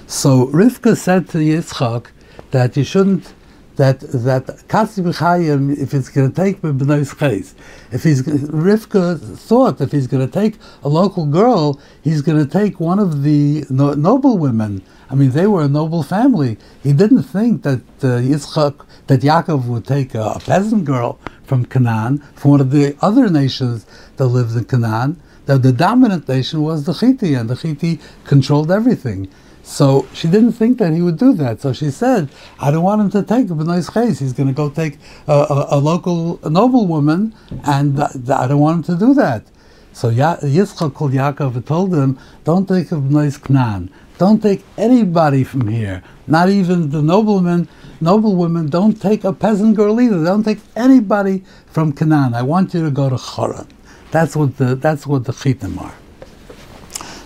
So 0.08 0.48
Rivka 0.48 0.96
said 0.96 1.28
to 1.28 1.38
Yitzchak 1.38 2.06
that 2.50 2.76
you 2.76 2.82
shouldn't 2.82 3.34
that 3.82 3.98
that 4.28 4.46
Katzi 4.72 5.00
B'chayim, 5.06 5.76
if 5.76 5.92
it's 5.92 6.08
going 6.08 6.30
to 6.30 6.36
take 6.44 6.62
B'nais 6.62 7.18
Ches, 7.18 7.56
if 7.90 8.04
he's 8.04 8.22
Rivka 8.22 9.04
thought 9.48 9.80
if 9.80 9.90
he's 9.90 10.06
going 10.06 10.24
to 10.24 10.32
take 10.32 10.54
a 10.84 10.88
local 10.88 11.26
girl, 11.26 11.80
he's 12.00 12.22
going 12.22 12.38
to 12.44 12.50
take 12.60 12.78
one 12.78 13.00
of 13.00 13.24
the 13.24 13.64
no, 13.70 13.94
noble 13.94 14.38
women. 14.38 14.82
I 15.10 15.14
mean, 15.16 15.30
they 15.30 15.48
were 15.48 15.62
a 15.62 15.68
noble 15.80 16.04
family. 16.04 16.58
He 16.82 16.92
didn't 16.92 17.24
think 17.24 17.64
that 17.64 17.82
uh, 18.02 18.22
Yitzchak, 18.30 18.86
that 19.08 19.20
Yaakov 19.20 19.66
would 19.66 19.86
take 19.96 20.14
a, 20.14 20.26
a, 20.38 20.40
peasant 20.40 20.84
girl 20.84 21.18
from 21.42 21.64
Canaan, 21.66 22.18
from 22.36 22.52
one 22.52 22.60
of 22.60 22.70
the 22.70 22.96
other 23.02 23.28
nations 23.28 23.84
that 24.16 24.28
lived 24.28 24.54
in 24.56 24.64
Canaan. 24.64 25.20
That 25.46 25.62
the 25.62 25.72
dominant 25.72 26.28
nation 26.28 26.62
was 26.62 26.84
the 26.84 26.92
Chiti, 26.92 27.38
and 27.38 27.50
the 27.50 27.56
Chiti 27.62 28.00
controlled 28.24 28.70
everything. 28.70 29.28
So 29.62 30.06
she 30.12 30.28
didn't 30.28 30.52
think 30.52 30.78
that 30.78 30.92
he 30.92 31.00
would 31.02 31.18
do 31.18 31.32
that. 31.34 31.60
So 31.60 31.72
she 31.72 31.90
said, 31.90 32.28
"I 32.58 32.70
don't 32.70 32.82
want 32.82 33.00
him 33.00 33.10
to 33.10 33.22
take 33.22 33.48
a 33.48 33.54
nice 33.54 33.88
case. 33.88 34.18
He's 34.18 34.32
going 34.32 34.48
to 34.48 34.52
go 34.54 34.68
take 34.68 34.98
a, 35.28 35.32
a, 35.32 35.66
a 35.70 35.78
local 35.78 36.40
noblewoman, 36.44 37.34
and 37.64 38.00
I 38.00 38.46
don't 38.48 38.58
want 38.58 38.88
him 38.88 38.98
to 38.98 39.06
do 39.06 39.14
that." 39.14 39.44
So 39.92 40.08
ya- 40.08 40.38
Yitzchak 40.38 40.94
called 40.94 41.12
Yaakov 41.12 41.64
told 41.64 41.94
him, 41.94 42.18
"Don't 42.44 42.66
take 42.68 42.90
a 42.92 42.96
nice 42.96 43.36
Knan. 43.36 43.90
Don't 44.18 44.42
take 44.42 44.64
anybody 44.76 45.44
from 45.44 45.68
here. 45.68 46.02
Not 46.26 46.48
even 46.48 46.90
the 46.90 47.02
nobleman, 47.02 47.68
noblewomen. 48.00 48.68
Don't 48.68 49.00
take 49.00 49.24
a 49.24 49.32
peasant 49.32 49.76
girl 49.76 50.00
either. 50.00 50.22
Don't 50.24 50.42
take 50.44 50.60
anybody 50.76 51.44
from 51.66 51.92
Canaan. 51.92 52.34
I 52.34 52.42
want 52.42 52.74
you 52.74 52.82
to 52.84 52.90
go 52.90 53.08
to 53.10 53.16
Choron. 53.16 53.68
That's 54.10 54.34
what 54.36 54.56
the 54.56 54.74
that's 54.74 55.06
what 55.06 55.24
the 55.24 55.32
chitim 55.32 55.80
are." 55.80 55.94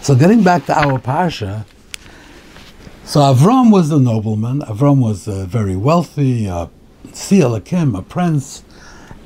So 0.03 0.15
getting 0.15 0.43
back 0.43 0.67
to 0.67 0.79
our 0.79 0.99
parsha. 0.99 1.65
So 3.07 3.21
Avram 3.21 3.71
was 3.71 3.93
a 3.93 4.01
nobleman. 4.01 4.63
Avram 4.63 5.01
was 5.01 5.29
uh, 5.29 5.47
very 5.47 5.77
wealthy, 5.77 6.49
uh, 6.49 6.67
Sialakim, 7.07 7.97
a 7.97 8.03
prince, 8.03 8.65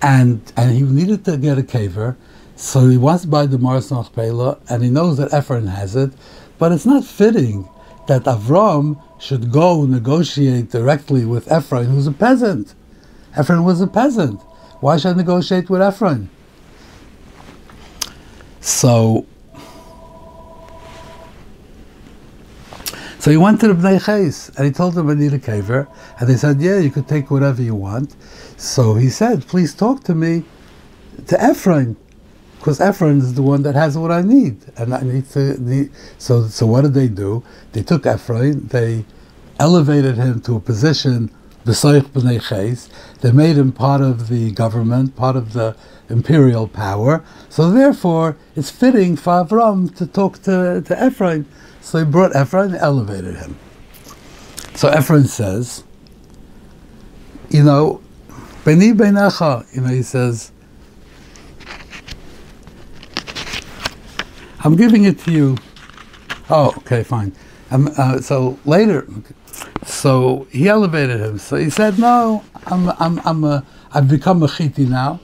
and 0.03 0.53
and 0.55 0.73
he 0.73 0.83
needed 0.83 1.25
to 1.25 1.39
get 1.39 1.57
a 1.57 1.63
caver. 1.63 2.17
So 2.57 2.89
he 2.89 2.99
wants 2.99 3.23
to 3.23 3.29
buy 3.29 3.47
the 3.47 3.57
Mars 3.57 3.91
Pela, 4.15 4.59
and 4.69 4.83
he 4.83 4.91
knows 4.91 5.17
that 5.17 5.33
Ephron 5.33 5.67
has 5.69 5.97
it, 5.97 6.13
but 6.59 6.73
it's 6.73 6.85
not 6.85 7.07
fitting 7.07 7.67
that 8.07 8.25
Avram 8.25 9.03
should 9.19 9.51
go 9.51 9.87
negotiate 9.87 10.71
directly 10.71 11.25
with 11.25 11.51
Ephron, 11.51 11.87
who's 11.87 12.07
a 12.07 12.13
peasant. 12.13 12.75
Ephron 13.35 13.65
was 13.65 13.81
a 13.81 13.87
peasant. 13.87 14.43
Why 14.81 14.99
should 14.99 15.15
I 15.15 15.15
negotiate 15.15 15.71
with 15.71 15.81
Ephron? 15.81 16.29
So 18.61 19.25
So 23.21 23.31
he 23.31 23.37
went 23.37 23.61
to 23.61 23.69
the 23.69 23.75
Bnei 23.75 24.03
Ches 24.03 24.49
and 24.57 24.65
he 24.65 24.73
told 24.73 24.95
them 24.95 25.11
I 25.11 25.15
need 25.15 25.35
a 25.35 25.39
caver. 25.39 25.87
And 26.19 26.27
they 26.27 26.37
said, 26.37 26.59
Yeah, 26.59 26.79
you 26.79 26.91
could 26.91 27.07
take 27.07 27.31
whatever 27.31 27.61
you 27.61 27.75
want. 27.75 28.17
So 28.57 28.95
he 28.95 29.11
said, 29.11 29.47
Please 29.47 29.75
talk 29.75 30.03
to 30.05 30.15
me 30.15 30.45
to 31.27 31.51
Ephraim. 31.51 31.99
Because 32.57 32.81
Ephraim 32.81 33.19
is 33.19 33.35
the 33.35 33.43
one 33.43 33.63
that 33.65 33.75
has 33.75 33.99
what 33.99 34.11
I 34.11 34.23
need. 34.23 34.65
And 34.79 34.95
I 34.95 35.03
need 35.03 35.29
to 35.31 35.61
need 35.61 35.91
so 36.17 36.47
so 36.49 36.65
what 36.65 36.81
did 36.81 36.95
they 36.95 37.09
do? 37.09 37.45
They 37.73 37.83
took 37.83 38.07
Ephraim, 38.07 38.69
they 38.69 39.05
elevated 39.59 40.17
him 40.17 40.41
to 40.41 40.57
a 40.57 40.61
position 40.61 41.31
B'Soich 41.67 42.09
B'nei 42.13 42.41
Ches. 42.41 42.89
They 43.21 43.33
made 43.33 43.59
him 43.59 43.71
part 43.71 44.01
of 44.01 44.29
the 44.29 44.51
government, 44.53 45.15
part 45.15 45.37
of 45.37 45.53
the 45.53 45.77
imperial 46.09 46.67
power. 46.67 47.23
So 47.51 47.71
therefore, 47.71 48.39
it's 48.57 48.71
fitting 48.71 49.17
for 49.17 49.45
Avram 49.45 49.95
to 49.97 50.07
talk 50.07 50.41
to, 50.45 50.83
to 50.87 51.07
Ephraim. 51.07 51.45
So 51.81 51.99
he 51.99 52.05
brought 52.05 52.35
Ephron 52.37 52.73
and 52.73 52.77
elevated 52.77 53.37
him. 53.37 53.57
So 54.75 54.89
Ephron 54.89 55.25
says, 55.25 55.85
you 57.49 57.63
know, 57.65 58.01
Beni 58.65 58.93
Beinacha, 58.93 59.67
you 59.75 59.81
know, 59.81 59.89
he 59.89 60.03
says, 60.03 60.53
I'm 64.63 64.77
giving 64.77 65.05
it 65.05 65.19
to 65.21 65.33
you. 65.33 65.57
Oh, 66.51 66.75
okay, 66.79 67.03
fine. 67.03 67.33
Um, 67.71 67.91
uh, 67.97 68.21
so 68.21 68.59
later, 68.65 69.07
so 69.87 70.47
he 70.51 70.69
elevated 70.69 71.21
him. 71.21 71.39
So 71.39 71.57
he 71.57 71.71
said, 71.71 71.99
"No, 71.99 72.45
I'm, 72.67 72.91
I'm, 72.99 73.21
I'm 73.25 73.45
a, 73.45 73.65
I've 73.93 74.09
become 74.09 74.43
a 74.43 74.47
chiti 74.47 74.89
now, 74.89 75.21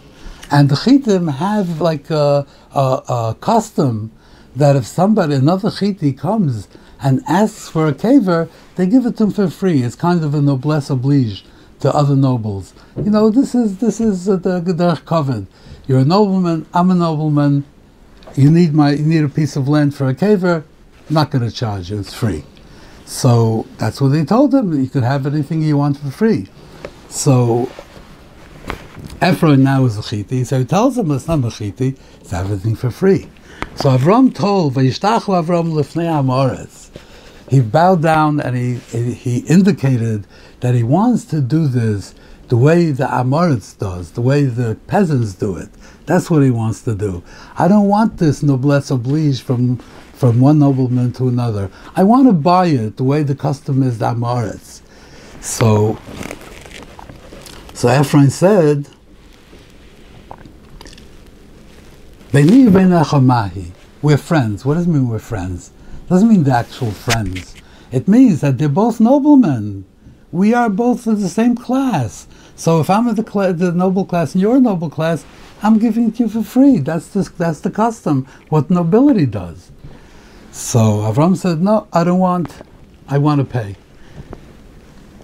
and 0.50 0.68
the 0.68 0.74
chitim 0.76 1.32
have 1.34 1.80
like 1.80 2.08
a, 2.10 2.46
a, 2.74 3.02
a 3.08 3.36
custom 3.40 4.12
that 4.56 4.74
if 4.74 4.86
somebody, 4.86 5.34
another 5.34 5.68
chiti 5.68 6.16
comes 6.16 6.66
and 7.00 7.22
asks 7.28 7.68
for 7.68 7.86
a 7.86 7.92
caver, 7.92 8.48
they 8.76 8.86
give 8.86 9.06
it 9.06 9.16
to 9.18 9.24
him 9.24 9.30
for 9.30 9.48
free. 9.50 9.82
It's 9.82 9.94
kind 9.94 10.24
of 10.24 10.34
a 10.34 10.40
noblesse 10.40 10.90
oblige 10.90 11.44
to 11.80 11.94
other 11.94 12.16
nobles. 12.16 12.74
You 12.96 13.10
know, 13.10 13.30
this 13.30 13.54
is 13.54 13.78
this 13.78 14.00
is 14.00 14.24
the 14.24 14.38
Gedach 14.38 15.04
covered. 15.04 15.46
You're 15.86 16.00
a 16.00 16.04
nobleman. 16.04 16.66
I'm 16.72 16.90
a 16.90 16.94
nobleman. 16.94 17.64
You 18.34 18.50
need 18.50 18.74
my 18.74 18.92
you 18.92 19.04
need 19.04 19.24
a 19.24 19.28
piece 19.28 19.56
of 19.56 19.68
land 19.68 19.94
for 19.94 20.08
a 20.08 20.14
caver. 20.14 20.64
I'm 21.08 21.14
not 21.14 21.30
going 21.30 21.48
to 21.48 21.54
charge 21.54 21.90
you. 21.90 22.00
It's 22.00 22.14
free. 22.14 22.44
So 23.04 23.66
that's 23.78 24.00
what 24.00 24.08
they 24.08 24.24
told 24.24 24.54
him. 24.54 24.78
You 24.82 24.88
could 24.88 25.04
have 25.04 25.26
anything 25.26 25.62
you 25.62 25.76
want 25.76 25.98
for 25.98 26.10
free. 26.10 26.48
So 27.08 27.70
Ephron 29.20 29.62
now 29.62 29.84
is 29.84 29.96
a 29.96 30.00
chiti. 30.00 30.44
So 30.44 30.58
he 30.58 30.64
tells 30.64 30.98
him 30.98 31.10
it's 31.12 31.28
not 31.28 31.38
a 31.40 31.48
chiti. 31.48 31.96
It's 32.20 32.32
everything 32.32 32.74
for 32.74 32.90
free. 32.90 33.28
So 33.76 33.90
Avram 33.90 34.34
told, 34.34 34.74
Vayishtachu 34.74 35.44
Avram 35.44 35.72
lifnei 35.72 36.08
Amoritz." 36.08 36.90
He 37.48 37.60
bowed 37.60 38.02
down 38.02 38.40
and 38.40 38.56
he, 38.56 38.76
he 39.12 39.38
indicated 39.40 40.26
that 40.60 40.74
he 40.74 40.82
wants 40.82 41.24
to 41.26 41.40
do 41.40 41.68
this 41.68 42.14
the 42.48 42.56
way 42.56 42.90
the 42.90 43.04
Amoritz 43.04 43.76
does, 43.78 44.12
the 44.12 44.20
way 44.20 44.44
the 44.44 44.76
peasants 44.86 45.34
do 45.34 45.56
it. 45.56 45.68
That's 46.06 46.30
what 46.30 46.42
he 46.42 46.50
wants 46.50 46.82
to 46.82 46.94
do. 46.94 47.22
I 47.56 47.68
don't 47.68 47.86
want 47.86 48.16
this 48.16 48.42
noblesse 48.42 48.90
oblige 48.90 49.42
from 49.42 49.78
from 50.14 50.40
one 50.40 50.58
nobleman 50.58 51.12
to 51.12 51.28
another. 51.28 51.70
I 51.94 52.02
want 52.02 52.26
to 52.26 52.32
buy 52.32 52.68
it 52.68 52.96
the 52.96 53.04
way 53.04 53.22
the 53.22 53.34
custom 53.34 53.82
is 53.82 53.98
the 53.98 54.06
Amoritz. 54.06 54.80
So, 55.42 55.98
so 57.74 58.00
Ephraim 58.00 58.30
said, 58.30 58.88
we're 64.02 64.16
friends. 64.16 64.64
What 64.64 64.74
does 64.74 64.86
it 64.86 64.90
mean 64.90 65.08
we're 65.08 65.20
friends? 65.20 65.70
It 66.04 66.08
doesn't 66.08 66.28
mean 66.28 66.42
the 66.42 66.52
actual 66.52 66.90
friends. 66.90 67.54
It 67.92 68.08
means 68.08 68.40
that 68.40 68.58
they're 68.58 68.68
both 68.68 68.98
noblemen. 68.98 69.84
We 70.32 70.52
are 70.52 70.68
both 70.68 71.06
of 71.06 71.20
the 71.20 71.28
same 71.28 71.54
class. 71.54 72.26
So 72.56 72.80
if 72.80 72.90
I'm 72.90 73.06
of 73.06 73.14
the, 73.14 73.24
cl- 73.30 73.54
the 73.54 73.70
noble 73.70 74.04
class 74.04 74.34
and 74.34 74.42
you're 74.42 74.56
a 74.56 74.60
noble 74.60 74.90
class, 74.90 75.24
I'm 75.62 75.78
giving 75.78 76.08
it 76.08 76.16
to 76.16 76.24
you 76.24 76.28
for 76.28 76.42
free. 76.42 76.78
That's 76.78 77.06
the, 77.08 77.30
that's 77.38 77.60
the 77.60 77.70
custom, 77.70 78.26
what 78.48 78.70
nobility 78.70 79.26
does. 79.26 79.70
So 80.50 80.78
Avram 81.08 81.36
said, 81.36 81.62
No, 81.62 81.86
I 81.92 82.02
don't 82.02 82.18
want, 82.18 82.56
I 83.08 83.18
want 83.18 83.38
to 83.38 83.44
pay. 83.44 83.76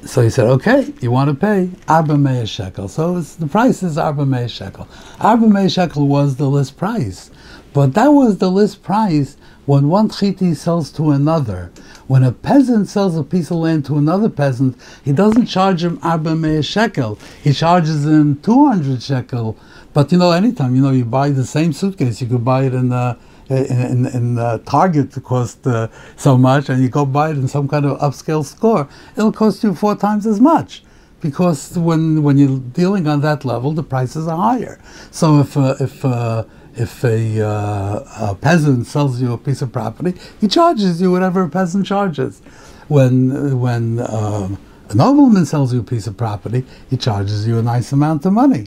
So 0.05 0.21
he 0.21 0.31
said, 0.31 0.47
okay, 0.47 0.93
you 1.01 1.13
want 1.13 1.31
to 1.31 1.35
pay 1.35 1.71
Arba 1.87 2.19
Meir 2.19 2.45
shekel. 2.45 2.89
So 2.89 3.21
the 3.21 3.47
price 3.47 3.83
is 3.85 3.97
Arba 3.97 4.27
Meir 4.27 4.49
shekel. 4.49 4.89
Arba 5.21 5.47
Meir 5.47 5.69
shekel 5.69 6.09
was 6.09 6.37
the 6.37 6.49
list 6.49 6.77
price. 6.77 7.31
But 7.73 7.95
that 7.95 8.09
was 8.09 8.39
the 8.39 8.51
list 8.51 8.83
price 8.83 9.37
when 9.65 9.89
one 9.89 10.09
chiti 10.09 10.57
sells 10.57 10.91
to 10.93 11.13
another. 11.13 11.71
When 12.09 12.25
a 12.25 12.33
peasant 12.33 12.89
sells 12.89 13.17
a 13.17 13.23
piece 13.23 13.51
of 13.51 13.59
land 13.59 13.85
to 13.87 13.97
another 13.97 14.29
peasant, 14.29 14.77
he 15.05 15.13
doesn't 15.13 15.47
charge 15.47 15.85
him 15.85 16.01
arba 16.03 16.63
shekel. 16.63 17.19
He 17.43 17.53
charges 17.53 18.05
him 18.05 18.41
200 18.43 19.03
shekel. 19.03 19.57
But 19.95 20.11
you 20.11 20.19
know, 20.19 20.33
anytime, 20.33 20.75
you 20.75 20.83
know, 20.83 20.91
you 20.91 21.05
buy 21.05 21.31
the 21.31 21.47
same 21.47 21.73
suitcase, 21.73 22.21
you 22.21 22.27
could 22.27 22.45
buy 22.45 22.65
it 22.65 22.75
in 22.75 22.89
the 22.89 23.17
in, 23.49 24.07
in, 24.07 24.39
uh, 24.39 24.59
Target 24.59 25.11
cost 25.23 25.67
uh, 25.67 25.89
so 26.17 26.39
much, 26.39 26.69
and 26.69 26.83
you 26.83 26.89
go 26.89 27.05
buy 27.05 27.31
it 27.31 27.37
in 27.37 27.49
some 27.49 27.69
kind 27.69 27.85
of 27.85 27.99
upscale 27.99 28.45
store, 28.45 28.89
it'll 29.17 29.33
cost 29.33 29.63
you 29.63 29.75
four 29.75 29.97
times 29.97 30.27
as 30.27 30.41
much. 30.41 30.85
Because 31.21 31.79
when 31.79 32.23
when 32.25 32.37
you're 32.37 32.59
dealing 32.59 33.07
on 33.07 33.21
that 33.21 33.45
level, 33.45 33.73
the 33.73 33.85
prices 33.85 34.27
are 34.27 34.37
higher. 34.37 34.81
So 35.13 35.41
if 35.41 35.57
uh, 35.57 35.77
if 35.79 36.05
uh, 36.05 36.45
if 36.75 37.05
a, 37.05 37.41
uh, 37.41 38.31
a, 38.31 38.35
peasant 38.35 38.87
sells 38.87 39.21
you 39.21 39.33
a 39.33 39.39
piece 39.39 39.63
of 39.63 39.73
property, 39.73 40.19
he 40.41 40.49
charges 40.49 41.01
you 41.01 41.13
whatever 41.13 41.43
a 41.43 41.49
peasant 41.49 41.87
charges. 41.87 42.41
When 42.89 43.61
when 43.61 44.01
um, 44.01 44.59
a 44.89 44.95
nobleman 44.95 45.47
sells 45.47 45.73
you 45.73 45.81
a 45.81 45.85
piece 45.85 46.09
of 46.09 46.17
property, 46.17 46.65
he 46.91 46.97
charges 46.97 47.47
you 47.47 47.59
a 47.59 47.63
nice 47.63 47.93
amount 47.93 48.27
of 48.27 48.33
money. 48.33 48.67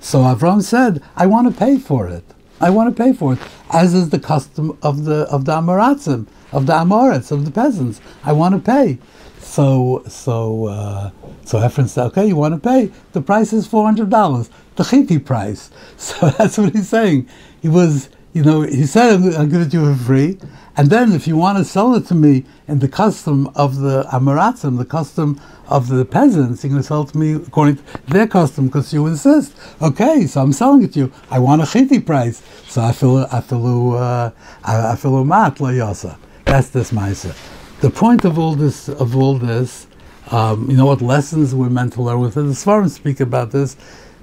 So 0.00 0.20
Avram 0.20 0.62
said, 0.62 1.02
"I 1.16 1.26
want 1.26 1.52
to 1.52 1.58
pay 1.58 1.78
for 1.78 2.08
it." 2.08 2.24
I 2.60 2.70
want 2.70 2.94
to 2.94 3.02
pay 3.02 3.12
for 3.12 3.32
it, 3.34 3.38
as 3.70 3.94
is 3.94 4.10
the 4.10 4.18
custom 4.18 4.76
of 4.82 5.04
the 5.04 5.26
of 5.30 5.44
the 5.44 5.52
Amoratzim, 5.52 6.26
of 6.52 6.66
the 6.66 6.74
Amoritz, 6.74 7.30
of 7.32 7.44
the 7.44 7.50
peasants. 7.50 8.00
I 8.22 8.32
want 8.32 8.54
to 8.54 8.60
pay. 8.60 8.98
So 9.38 10.02
so 10.06 10.66
uh, 10.66 11.10
so 11.44 11.64
Ephraim 11.64 11.88
said, 11.88 12.06
okay, 12.06 12.26
you 12.26 12.36
want 12.36 12.54
to 12.54 12.68
pay? 12.68 12.92
The 13.12 13.22
price 13.22 13.52
is 13.52 13.66
four 13.66 13.84
hundred 13.84 14.10
dollars, 14.10 14.50
the 14.76 14.84
chiti 14.84 15.24
price. 15.24 15.70
So 15.96 16.30
that's 16.30 16.58
what 16.58 16.72
he's 16.72 16.88
saying. 16.88 17.28
He 17.60 17.68
was, 17.68 18.08
you 18.32 18.44
know, 18.44 18.62
he 18.62 18.86
said, 18.86 19.14
I'm, 19.14 19.34
I'm 19.34 19.48
give 19.48 19.62
it 19.62 19.70
to 19.70 19.80
you 19.80 19.94
for 19.94 20.04
free. 20.04 20.38
And 20.76 20.88
then 20.88 21.12
if 21.12 21.26
you 21.26 21.36
want 21.36 21.58
to 21.58 21.64
sell 21.64 21.94
it 21.94 22.06
to 22.06 22.14
me 22.14 22.44
in 22.68 22.78
the 22.78 22.88
custom 22.88 23.48
of 23.56 23.76
the 23.76 24.04
Amaratzim, 24.04 24.78
the 24.78 24.84
custom 24.84 25.40
of 25.66 25.88
the 25.88 26.04
peasants, 26.04 26.62
you're 26.62 26.70
going 26.70 26.80
to 26.80 26.86
sell 26.86 27.02
it 27.02 27.08
to 27.08 27.18
me 27.18 27.32
according 27.32 27.76
to 27.76 27.82
their 28.06 28.28
custom 28.28 28.66
because 28.66 28.92
you 28.92 29.06
insist. 29.06 29.54
Okay, 29.82 30.26
so 30.26 30.40
I'm 30.42 30.52
selling 30.52 30.84
it 30.84 30.92
to 30.92 31.00
you. 31.00 31.12
I 31.28 31.40
want 31.40 31.60
a 31.60 31.64
chiti 31.64 32.04
price. 32.04 32.42
So 32.68 32.82
I 32.82 32.92
feel 32.92 33.26
I 33.32 33.40
feel 33.40 33.92
uh, 33.96 34.30
I 34.64 34.94
feel 34.94 35.24
mat 35.24 35.56
yasa. 35.56 36.16
That's 36.44 36.70
this 36.70 36.92
ma'aser. 36.92 37.36
The 37.80 37.90
point 37.90 38.24
of 38.24 38.38
all 38.38 38.54
this 38.54 38.88
of 38.88 39.16
all 39.16 39.38
this, 39.38 39.88
um, 40.30 40.70
you 40.70 40.76
know 40.76 40.86
what 40.86 41.02
lessons 41.02 41.52
we're 41.52 41.68
meant 41.68 41.94
to 41.94 42.02
learn 42.02 42.20
with 42.20 42.36
it. 42.36 42.42
The 42.42 42.48
Svarim 42.50 42.88
speak 42.88 43.18
about 43.18 43.50
this 43.50 43.76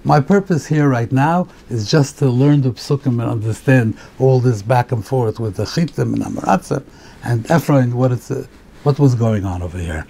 my 0.07 0.21
purpose 0.21 0.65
here 0.65 0.87
right 0.87 1.11
now 1.11 1.49
is 1.69 1.91
just 1.91 2.17
to 2.19 2.29
learn 2.29 2.61
the 2.61 2.69
psukim 2.69 3.21
and 3.21 3.29
understand 3.29 3.97
all 4.19 4.39
this 4.39 4.61
back 4.61 4.93
and 4.93 5.05
forth 5.05 5.37
with 5.37 5.57
the 5.57 5.63
chitim 5.65 6.13
and 6.13 6.23
amaratzim 6.23 6.83
and 7.25 7.45
Ephraim, 7.51 7.91
what, 7.91 8.13
it's, 8.13 8.31
uh, 8.31 8.47
what 8.83 8.99
was 8.99 9.15
going 9.15 9.43
on 9.43 9.61
over 9.61 9.77
here. 9.77 10.07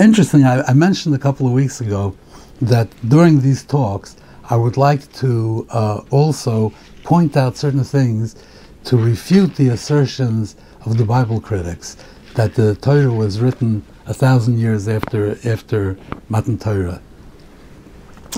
Interesting, 0.00 0.44
I, 0.44 0.62
I, 0.62 0.72
mentioned 0.72 1.14
a 1.14 1.18
couple 1.18 1.46
of 1.46 1.52
weeks 1.52 1.82
ago 1.82 2.16
that 2.62 2.88
during 3.10 3.40
these 3.42 3.62
talks, 3.62 4.16
I 4.48 4.56
would 4.56 4.78
like 4.78 5.12
to 5.14 5.66
uh, 5.68 6.00
also 6.10 6.72
point 7.04 7.36
out 7.36 7.58
certain 7.58 7.84
things 7.84 8.36
to 8.84 8.96
refute 8.96 9.54
the 9.56 9.68
assertions 9.68 10.56
of 10.86 10.96
the 10.96 11.04
Bible 11.04 11.42
critics 11.42 11.98
that 12.36 12.54
the 12.54 12.74
Torah 12.76 13.12
was 13.12 13.40
written 13.40 13.84
a 14.06 14.14
thousand 14.14 14.58
years 14.58 14.88
after 14.88 15.36
after 15.46 15.98
Matan 16.30 16.56
Torah. 16.56 17.02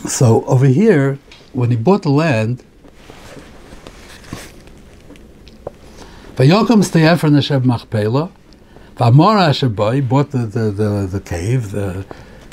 So 0.06 0.44
over 0.44 0.66
here, 0.66 1.18
when 1.52 1.70
he 1.70 1.76
bought 1.76 2.02
the 2.02 2.10
land, 2.10 2.62
Vayokom 6.36 6.82
Stefer 6.84 7.30
Nesheb 7.30 7.64
Machpela, 7.64 8.30
Vamora 8.96 9.74
Boy 9.74 10.00
bought 10.00 10.30
the, 10.30 10.38
the, 10.38 10.70
the, 10.70 11.08
the 11.10 11.20
cave, 11.20 11.72
the 11.72 12.06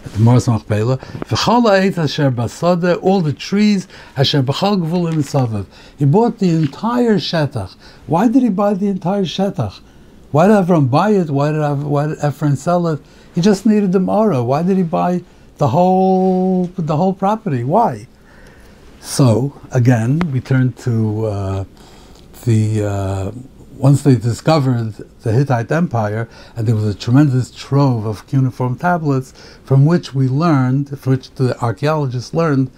the 0.05 0.19
Moras 0.19 0.47
Machpela, 0.47 0.99
V'chol 1.25 1.63
Eit 1.63 1.97
Asher 1.97 2.29
Basada, 2.29 3.01
all 3.01 3.21
the 3.21 3.33
trees, 3.33 3.87
Asher 4.15 4.43
B'chol 4.43 4.79
Gvulim 4.81 5.15
Savav. 5.15 5.65
He 5.97 6.05
bought 6.05 6.39
the 6.39 6.49
entire 6.51 7.15
Shetach. 7.15 7.75
Why 8.05 8.27
did 8.27 8.43
he 8.43 8.49
buy 8.49 8.75
the 8.75 8.87
entire 8.87 9.23
Shetach? 9.23 9.79
Why 10.31 10.47
did 10.47 10.57
everyone 10.57 10.87
buy 10.87 11.11
it? 11.11 11.29
Why 11.29 11.51
did, 11.51 11.61
Av- 11.61 11.85
why 11.85 12.07
did 12.07 12.17
Ephraim 12.23 12.55
sell 12.55 12.87
it? 12.87 13.01
He 13.33 13.41
just 13.41 13.65
needed 13.65 13.93
the 13.93 13.99
Mara. 13.99 14.43
Why 14.43 14.61
did 14.61 14.77
he 14.77 14.83
buy 14.83 15.23
the 15.57 15.69
whole 15.69 16.65
the 16.77 16.97
whole 16.97 17.13
property. 17.13 17.63
Why? 17.63 18.07
So 18.99 19.59
again, 19.71 20.19
we 20.31 20.41
turn 20.41 20.73
to 20.73 21.25
uh, 21.25 21.65
the 22.45 22.85
uh, 22.85 23.31
once 23.77 24.03
they 24.03 24.15
discovered 24.15 24.93
the 25.21 25.31
Hittite 25.31 25.71
Empire, 25.71 26.29
and 26.55 26.67
there 26.67 26.75
was 26.75 26.87
a 26.87 26.97
tremendous 26.97 27.51
trove 27.51 28.05
of 28.05 28.25
cuneiform 28.27 28.77
tablets 28.77 29.33
from 29.63 29.85
which 29.85 30.13
we 30.13 30.27
learned, 30.27 30.97
from 30.99 31.13
which 31.13 31.31
the 31.35 31.59
archaeologists 31.61 32.33
learned 32.33 32.71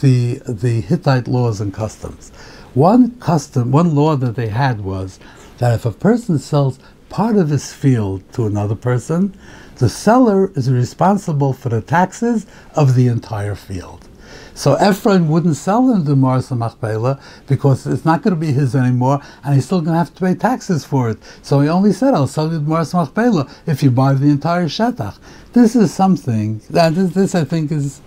the 0.00 0.40
the 0.46 0.80
Hittite 0.80 1.28
laws 1.28 1.60
and 1.60 1.72
customs. 1.72 2.30
One 2.74 3.12
custom, 3.20 3.70
one 3.70 3.94
law 3.94 4.16
that 4.16 4.34
they 4.34 4.48
had 4.48 4.80
was 4.80 5.20
that 5.58 5.74
if 5.74 5.86
a 5.86 5.92
person 5.92 6.38
sells 6.38 6.78
part 7.08 7.36
of 7.36 7.48
his 7.48 7.72
field 7.72 8.22
to 8.32 8.46
another 8.46 8.74
person, 8.74 9.38
the 9.76 9.88
seller 9.88 10.50
is 10.54 10.70
responsible 10.70 11.52
for 11.52 11.68
the 11.68 11.80
taxes 11.80 12.46
of 12.74 12.94
the 12.94 13.06
entire 13.08 13.54
field. 13.54 14.08
So 14.54 14.80
Ephraim 14.80 15.28
wouldn't 15.28 15.56
sell 15.56 15.90
him 15.90 16.04
the 16.04 16.14
Marsa 16.14 16.54
Machpelah 16.54 17.20
because 17.48 17.86
it's 17.86 18.04
not 18.04 18.22
going 18.22 18.34
to 18.34 18.40
be 18.40 18.52
his 18.52 18.76
anymore, 18.76 19.20
and 19.42 19.54
he's 19.54 19.64
still 19.66 19.80
going 19.80 19.94
to 19.94 19.98
have 19.98 20.14
to 20.14 20.20
pay 20.20 20.34
taxes 20.34 20.84
for 20.84 21.10
it. 21.10 21.18
So 21.42 21.60
he 21.60 21.68
only 21.68 21.92
said, 21.92 22.14
"I'll 22.14 22.28
sell 22.28 22.52
you 22.52 22.58
the 22.58 22.68
Marsa 22.68 22.98
Machpelah 22.98 23.48
if 23.66 23.82
you 23.82 23.90
buy 23.90 24.14
the 24.14 24.30
entire 24.30 24.66
shetach." 24.66 25.18
This 25.52 25.74
is 25.74 25.92
something 25.92 26.60
that 26.70 26.94
this, 26.94 27.12
this 27.14 27.34
I 27.34 27.44
think 27.44 27.72
is, 27.72 28.00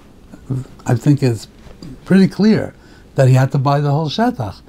I 0.86 0.96
think 0.96 1.22
is 1.22 1.48
pretty 2.06 2.30
clear 2.30 2.74
that 3.16 3.28
he 3.28 3.34
had 3.34 3.52
to 3.52 3.58
buy 3.58 3.82
the 3.82 3.92
whole 3.92 4.10
shetach. 4.10 4.62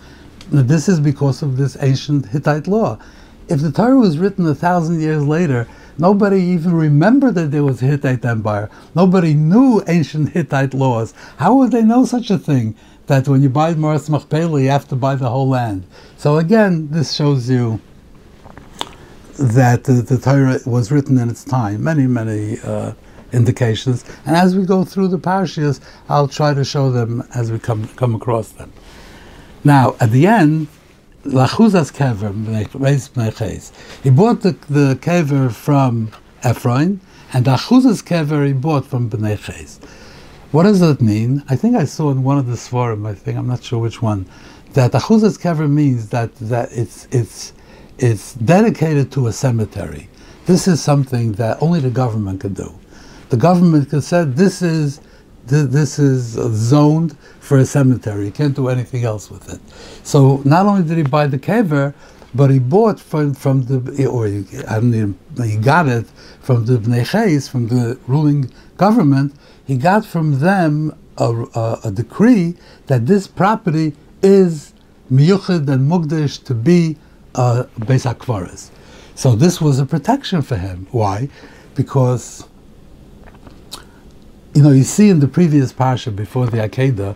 This 0.50 0.88
is 0.88 0.98
because 0.98 1.42
of 1.42 1.56
this 1.56 1.76
ancient 1.80 2.26
Hittite 2.26 2.66
law. 2.66 2.98
If 3.48 3.60
the 3.60 3.70
Torah 3.70 3.98
was 3.98 4.18
written 4.18 4.46
a 4.46 4.54
thousand 4.54 5.00
years 5.00 5.24
later, 5.24 5.68
Nobody 5.98 6.40
even 6.40 6.74
remembered 6.74 7.34
that 7.34 7.50
there 7.50 7.64
was 7.64 7.82
a 7.82 7.86
Hittite 7.86 8.24
Empire. 8.24 8.70
Nobody 8.94 9.34
knew 9.34 9.82
ancient 9.88 10.30
Hittite 10.30 10.72
laws. 10.74 11.12
How 11.38 11.54
would 11.56 11.72
they 11.72 11.82
know 11.82 12.04
such 12.04 12.30
a 12.30 12.38
thing? 12.38 12.76
That 13.06 13.26
when 13.26 13.42
you 13.42 13.48
buy 13.48 13.74
Maras 13.74 14.08
Machpelah, 14.08 14.60
you 14.60 14.68
have 14.68 14.86
to 14.88 14.96
buy 14.96 15.14
the 15.16 15.28
whole 15.28 15.48
land. 15.48 15.86
So 16.16 16.38
again, 16.38 16.88
this 16.90 17.14
shows 17.14 17.48
you 17.50 17.80
that 19.38 19.84
the, 19.84 19.94
the 19.94 20.18
Torah 20.18 20.58
was 20.66 20.92
written 20.92 21.18
in 21.18 21.30
its 21.30 21.44
time. 21.44 21.82
Many, 21.82 22.06
many 22.06 22.58
uh, 22.60 22.92
indications. 23.32 24.04
And 24.26 24.36
as 24.36 24.56
we 24.56 24.64
go 24.66 24.84
through 24.84 25.08
the 25.08 25.18
parashas, 25.18 25.80
I'll 26.08 26.28
try 26.28 26.54
to 26.54 26.64
show 26.64 26.90
them 26.90 27.26
as 27.34 27.50
we 27.50 27.58
come 27.58 27.88
come 27.96 28.14
across 28.14 28.50
them. 28.50 28.72
Now, 29.64 29.96
at 30.00 30.10
the 30.10 30.26
end, 30.26 30.68
Lachuzas 31.24 31.92
kever 31.92 32.32
He 34.02 34.10
bought 34.10 34.40
the, 34.42 34.52
the 34.70 34.94
kever 35.00 35.52
from 35.52 36.10
Ephraim, 36.48 37.00
and 37.32 37.44
Achuzas 37.44 38.02
kever 38.04 38.46
he 38.46 38.52
bought 38.52 38.86
from 38.86 39.10
Bnei. 39.10 39.84
What 40.52 40.62
does 40.62 40.80
that 40.80 41.00
mean? 41.00 41.42
I 41.48 41.56
think 41.56 41.76
I 41.76 41.84
saw 41.84 42.10
in 42.10 42.22
one 42.22 42.38
of 42.38 42.46
the 42.46 42.54
Svarim, 42.54 43.06
I 43.06 43.14
think, 43.14 43.36
I'm 43.36 43.48
not 43.48 43.62
sure 43.64 43.80
which 43.80 44.00
one, 44.00 44.26
that 44.74 44.92
Achuzas 44.92 45.38
kever 45.38 45.68
means 45.68 46.08
that, 46.10 46.34
that 46.36 46.70
it's, 46.72 47.08
it's, 47.10 47.52
it's 47.98 48.34
dedicated 48.34 49.10
to 49.12 49.26
a 49.26 49.32
cemetery. 49.32 50.08
This 50.46 50.68
is 50.68 50.80
something 50.80 51.32
that 51.32 51.60
only 51.60 51.80
the 51.80 51.90
government 51.90 52.40
can 52.40 52.54
do. 52.54 52.72
The 53.28 53.36
government 53.36 53.90
can 53.90 54.00
say, 54.00 54.24
this 54.24 54.62
is 54.62 55.00
this 55.48 55.98
is 55.98 56.32
zoned 56.52 57.16
for 57.40 57.58
a 57.58 57.64
cemetery. 57.64 58.26
You 58.26 58.32
can't 58.32 58.54
do 58.54 58.68
anything 58.68 59.04
else 59.04 59.30
with 59.30 59.52
it. 59.52 59.60
So 60.06 60.42
not 60.44 60.66
only 60.66 60.82
did 60.82 60.96
he 60.96 61.02
buy 61.02 61.26
the 61.26 61.38
kever, 61.38 61.94
but 62.34 62.50
he 62.50 62.58
bought 62.58 63.00
from, 63.00 63.34
from 63.34 63.64
the, 63.64 64.06
or 64.06 64.26
he, 64.26 64.44
I 64.68 64.80
need, 64.80 65.14
he 65.42 65.56
got 65.56 65.88
it 65.88 66.06
from 66.40 66.66
the 66.66 66.76
Bnei 66.76 67.50
from 67.50 67.68
the 67.68 67.98
ruling 68.06 68.50
government. 68.76 69.34
He 69.66 69.76
got 69.76 70.04
from 70.04 70.40
them 70.40 70.96
a, 71.16 71.32
a, 71.54 71.80
a 71.84 71.90
decree 71.90 72.56
that 72.86 73.06
this 73.06 73.26
property 73.26 73.94
is 74.22 74.72
miyuchid 75.10 75.68
and 75.68 75.90
mugdish 75.90 76.42
to 76.44 76.54
be 76.54 76.96
a 77.34 77.64
Beis. 77.80 78.70
So 79.14 79.34
this 79.34 79.60
was 79.60 79.78
a 79.78 79.86
protection 79.86 80.42
for 80.42 80.56
him. 80.56 80.86
Why? 80.90 81.28
Because 81.74 82.47
you 84.58 84.64
know, 84.64 84.70
you 84.70 84.82
see 84.82 85.08
in 85.08 85.20
the 85.20 85.28
previous 85.28 85.72
parsha 85.72 86.14
before 86.14 86.46
the 86.46 86.56
Akedah, 86.56 87.14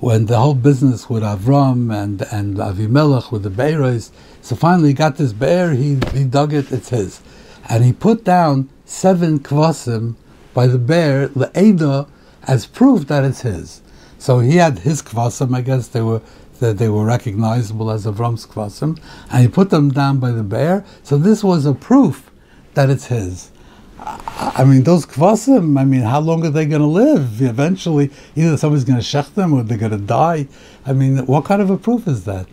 when 0.00 0.26
the 0.26 0.40
whole 0.40 0.56
business 0.56 1.08
with 1.08 1.22
Avram 1.22 1.94
and 1.94 2.22
and 2.32 2.56
Avimelech 2.56 3.30
with 3.30 3.44
the 3.44 3.48
Beiros, 3.48 4.10
so 4.40 4.56
finally 4.56 4.88
he 4.88 4.94
got 4.94 5.16
this 5.16 5.32
bear, 5.32 5.70
he, 5.74 6.00
he 6.12 6.24
dug 6.24 6.52
it, 6.52 6.72
it's 6.72 6.88
his. 6.88 7.22
And 7.68 7.84
he 7.84 7.92
put 7.92 8.24
down 8.24 8.70
seven 8.84 9.38
kvasim 9.38 10.16
by 10.52 10.66
the 10.66 10.80
bear, 10.80 11.28
Le'eda, 11.28 12.08
as 12.42 12.66
proof 12.66 13.06
that 13.06 13.22
it's 13.22 13.42
his. 13.42 13.80
So 14.18 14.40
he 14.40 14.56
had 14.56 14.80
his 14.80 15.00
kvasim, 15.00 15.54
I 15.54 15.60
guess 15.60 15.86
they 15.86 16.02
were 16.02 16.22
that 16.58 16.78
they 16.78 16.88
were 16.88 17.04
recognizable 17.04 17.88
as 17.88 18.04
Avram's 18.04 18.46
kvasim, 18.46 18.98
and 19.30 19.42
he 19.42 19.46
put 19.46 19.70
them 19.70 19.90
down 19.90 20.18
by 20.18 20.32
the 20.32 20.42
bear. 20.42 20.84
So 21.04 21.18
this 21.18 21.44
was 21.44 21.66
a 21.66 21.72
proof 21.72 22.32
that 22.74 22.90
it's 22.90 23.06
his. 23.06 23.52
I 24.06 24.64
mean, 24.64 24.82
those 24.82 25.06
kvasim, 25.06 25.78
I 25.80 25.84
mean, 25.84 26.02
how 26.02 26.20
long 26.20 26.44
are 26.44 26.50
they 26.50 26.66
going 26.66 26.82
to 26.82 26.86
live? 26.86 27.40
Eventually, 27.40 28.10
either 28.36 28.56
somebody's 28.56 28.84
going 28.84 29.00
to 29.00 29.04
shech 29.04 29.32
them 29.34 29.54
or 29.54 29.62
they're 29.62 29.78
going 29.78 29.92
to 29.92 29.98
die. 29.98 30.46
I 30.84 30.92
mean, 30.92 31.24
what 31.26 31.46
kind 31.46 31.62
of 31.62 31.70
a 31.70 31.78
proof 31.78 32.06
is 32.06 32.24
that? 32.24 32.46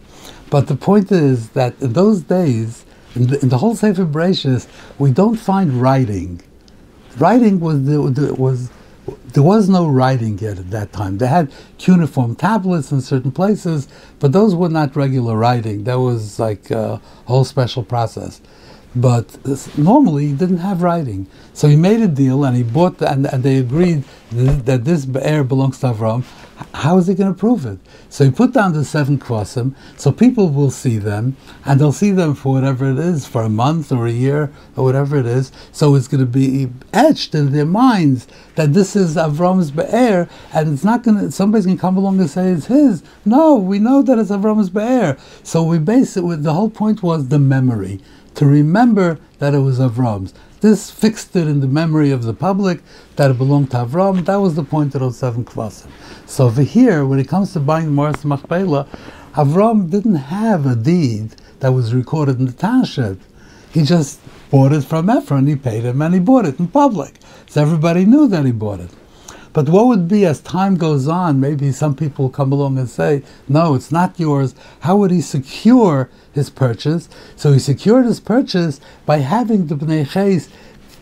But 0.49 0.67
the 0.67 0.75
point 0.75 1.11
is 1.11 1.49
that 1.49 1.79
in 1.81 1.93
those 1.93 2.21
days, 2.21 2.85
in 3.15 3.27
the, 3.27 3.39
in 3.41 3.49
the 3.49 3.57
whole 3.57 3.75
Sefer 3.75 4.05
Bereshis, 4.05 4.67
we 4.97 5.11
don't 5.11 5.35
find 5.35 5.81
writing. 5.81 6.41
Writing 7.17 7.59
was 7.59 7.83
the, 7.83 7.97
the, 8.09 8.33
was 8.35 8.69
there 9.33 9.43
was 9.43 9.67
no 9.67 9.87
writing 9.87 10.37
yet 10.39 10.59
at 10.59 10.69
that 10.71 10.93
time. 10.93 11.17
They 11.17 11.27
had 11.27 11.51
cuneiform 11.77 12.35
tablets 12.35 12.91
in 12.91 13.01
certain 13.01 13.31
places, 13.31 13.87
but 14.19 14.31
those 14.31 14.55
were 14.55 14.69
not 14.69 14.95
regular 14.95 15.35
writing. 15.35 15.83
That 15.85 15.99
was 15.99 16.39
like 16.39 16.71
a 16.71 17.01
whole 17.25 17.43
special 17.43 17.83
process. 17.83 18.41
But 18.95 19.37
normally 19.77 20.27
he 20.27 20.33
didn't 20.33 20.57
have 20.57 20.81
writing. 20.81 21.27
So 21.53 21.67
he 21.67 21.75
made 21.77 22.01
a 22.01 22.07
deal 22.07 22.43
and 22.43 22.57
he 22.57 22.63
bought, 22.63 22.97
the, 22.97 23.09
and, 23.09 23.25
and 23.25 23.41
they 23.41 23.57
agreed 23.57 24.03
th- 24.31 24.65
that 24.65 24.83
this 24.83 25.07
heir 25.21 25.43
belongs 25.43 25.79
to 25.79 25.87
Avram. 25.87 26.25
How 26.73 26.97
is 26.97 27.07
he 27.07 27.15
going 27.15 27.33
to 27.33 27.39
prove 27.39 27.65
it? 27.65 27.79
So 28.09 28.25
he 28.25 28.31
put 28.31 28.53
down 28.53 28.73
the 28.73 28.85
seven 28.85 29.17
kvasim, 29.17 29.73
so 29.97 30.11
people 30.11 30.49
will 30.49 30.69
see 30.69 30.97
them, 30.99 31.35
and 31.65 31.79
they'll 31.79 31.91
see 31.91 32.11
them 32.11 32.35
for 32.35 32.53
whatever 32.53 32.91
it 32.91 32.99
is, 32.99 33.25
for 33.25 33.41
a 33.41 33.49
month 33.49 33.91
or 33.91 34.05
a 34.05 34.11
year 34.11 34.51
or 34.75 34.83
whatever 34.83 35.17
it 35.17 35.25
is. 35.25 35.51
So 35.71 35.95
it's 35.95 36.07
going 36.07 36.21
to 36.21 36.27
be 36.27 36.69
etched 36.93 37.33
in 37.33 37.51
their 37.51 37.65
minds 37.65 38.27
that 38.55 38.73
this 38.73 38.95
is 38.95 39.15
Avram's 39.15 39.71
Be'er, 39.71 40.29
and 40.53 40.73
it's 40.73 40.83
not 40.83 41.03
going 41.03 41.17
to, 41.17 41.31
somebody's 41.31 41.65
going 41.65 41.77
to 41.77 41.81
come 41.81 41.97
along 41.97 42.19
and 42.19 42.29
say 42.29 42.51
it's 42.51 42.67
his. 42.67 43.01
No, 43.25 43.55
we 43.55 43.79
know 43.79 44.03
that 44.03 44.19
it's 44.19 44.29
Avram's 44.29 44.69
Be'er. 44.69 45.17
So 45.43 45.63
we 45.63 45.79
base 45.79 46.13
the 46.13 46.53
whole 46.53 46.69
point 46.69 47.01
was 47.01 47.29
the 47.29 47.39
memory 47.39 48.01
to 48.35 48.45
remember 48.45 49.19
that 49.39 49.53
it 49.53 49.59
was 49.59 49.79
Avram's. 49.79 50.33
This 50.61 50.91
fixed 50.91 51.35
it 51.35 51.47
in 51.47 51.59
the 51.59 51.67
memory 51.67 52.11
of 52.11 52.23
the 52.23 52.35
public 52.35 52.81
that 53.15 53.31
it 53.31 53.37
belonged 53.37 53.71
to 53.71 53.77
Avram. 53.77 54.23
That 54.25 54.35
was 54.35 54.53
the 54.55 54.63
point 54.63 54.93
of 54.93 55.01
those 55.01 55.17
seven 55.17 55.43
kvasim. 55.43 55.89
So 56.27 56.45
over 56.45 56.61
here, 56.61 57.03
when 57.03 57.19
it 57.19 57.27
comes 57.27 57.53
to 57.53 57.59
buying 57.59 57.85
the 57.85 57.91
Maras 57.91 58.23
Machpelah, 58.23 58.87
Avram 59.33 59.89
didn't 59.89 60.15
have 60.15 60.67
a 60.67 60.75
deed 60.75 61.35
that 61.61 61.71
was 61.71 61.95
recorded 61.95 62.39
in 62.39 62.45
the 62.45 62.51
township. 62.51 63.19
He 63.71 63.83
just 63.83 64.19
bought 64.51 64.71
it 64.71 64.83
from 64.83 65.09
Ephron. 65.09 65.47
He 65.47 65.55
paid 65.55 65.83
him 65.83 66.01
and 66.01 66.13
he 66.13 66.19
bought 66.19 66.45
it 66.45 66.59
in 66.59 66.67
public. 66.67 67.15
So 67.47 67.61
everybody 67.61 68.05
knew 68.05 68.27
that 68.27 68.45
he 68.45 68.51
bought 68.51 68.81
it. 68.81 68.91
But 69.53 69.67
what 69.69 69.87
would 69.87 70.07
be 70.07 70.25
as 70.25 70.39
time 70.39 70.75
goes 70.75 71.07
on? 71.07 71.39
Maybe 71.39 71.71
some 71.71 71.95
people 71.95 72.29
come 72.29 72.51
along 72.51 72.77
and 72.77 72.89
say, 72.89 73.23
"No, 73.49 73.75
it's 73.75 73.91
not 73.91 74.19
yours." 74.19 74.55
How 74.81 74.95
would 74.97 75.11
he 75.11 75.21
secure 75.21 76.09
his 76.31 76.49
purchase? 76.49 77.09
So 77.35 77.51
he 77.51 77.59
secured 77.59 78.05
his 78.05 78.19
purchase 78.19 78.79
by 79.05 79.17
having 79.17 79.67
the 79.67 79.75
bnei 79.75 80.07
ches 80.07 80.47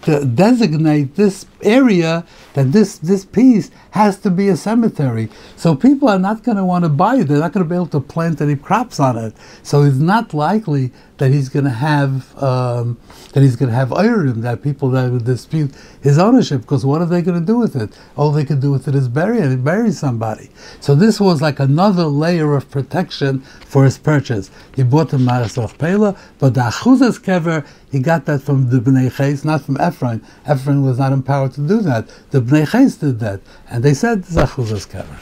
to 0.02 0.26
designate 0.26 1.16
this 1.16 1.46
area 1.62 2.24
that 2.54 2.72
this 2.72 2.98
this 2.98 3.26
piece 3.26 3.70
has 3.92 4.18
to 4.18 4.30
be 4.30 4.48
a 4.48 4.56
cemetery. 4.56 5.30
So 5.56 5.76
people 5.76 6.08
are 6.08 6.20
not 6.20 6.44
going 6.44 6.58
to 6.58 6.66
want 6.66 6.86
to 6.86 6.90
buy 6.90 7.18
it. 7.18 7.28
They're 7.28 7.40
not 7.40 7.52
going 7.52 7.66
to 7.66 7.70
be 7.70 7.76
able 7.76 7.88
to 7.88 8.00
plant 8.00 8.42
any 8.42 8.56
crops 8.56 9.00
on 9.00 9.18
it. 9.18 9.36
So 9.62 9.84
it's 9.84 9.98
not 9.98 10.34
likely 10.34 10.92
that 11.20 11.32
he's 11.32 11.50
going 11.50 11.66
to 11.66 11.72
have 11.72 12.42
um, 12.42 12.98
that 13.34 13.42
he's 13.42 13.56
going 13.56 13.70
to 13.70 13.76
have 13.76 13.94
iron 13.94 14.42
that 14.42 14.64
people 14.64 14.90
that 14.92 15.12
would 15.12 15.26
dispute 15.26 15.72
his 16.02 16.18
ownership. 16.18 16.62
Because 16.62 16.86
what 16.86 17.02
are 17.02 17.06
they 17.06 17.22
going 17.22 17.40
to 17.40 17.46
do 17.46 17.58
with 17.58 17.76
it? 17.76 17.98
All 18.18 18.32
they 18.32 18.46
can 18.46 18.60
do 18.60 18.72
with 18.72 18.88
it 18.88 18.96
is 18.96 19.08
bury 19.08 19.40
it, 19.40 19.64
bury 19.64 19.92
somebody. 19.92 20.50
So 20.80 20.96
this 20.96 21.20
was 21.20 21.42
like 21.42 21.60
another 21.60 22.06
layer 22.06 22.56
of 22.56 22.70
protection 22.72 23.42
for 23.68 23.86
his 23.86 23.98
purchase. 23.98 24.50
He 24.76 24.84
bought 24.84 25.10
the 25.10 25.20
Maras 25.20 25.58
Pela, 25.78 26.18
but 26.40 26.54
the 26.56 26.62
Achuzas 26.62 27.20
Kever 27.20 27.66
he 27.92 28.00
got 28.00 28.26
that 28.26 28.42
from 28.42 28.70
the 28.70 28.80
Bnei 28.80 29.12
Ches, 29.16 29.44
not 29.44 29.64
from 29.64 29.78
Ephron. 29.80 30.24
Ephron 30.46 30.84
was 30.84 31.00
not 31.00 31.12
empowered 31.12 31.54
to 31.54 31.62
do 31.62 31.82
that. 31.82 32.08
The 32.30 32.40
Bnei 32.40 32.70
Ches 32.70 32.96
did 32.96 33.20
that, 33.20 33.42
and 33.70 33.84
they 33.84 33.94
said 33.96 34.24
Zachuzas 34.24 34.88
Kever. 34.88 35.20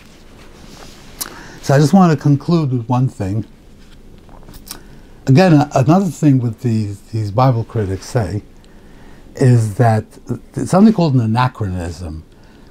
So 1.63 1.73
I 1.73 1.79
just 1.79 1.93
want 1.93 2.17
to 2.17 2.21
conclude 2.21 2.71
with 2.71 2.87
one 2.87 3.07
thing. 3.07 3.45
Again, 5.27 5.69
another 5.75 6.05
thing 6.05 6.39
with 6.39 6.61
these 6.61 7.01
these 7.11 7.31
Bible 7.31 7.65
critics 7.65 8.05
say 8.05 8.43
is 9.35 9.75
that 9.75 10.05
something 10.53 10.93
called 10.93 11.15
an 11.15 11.19
anachronism. 11.19 12.23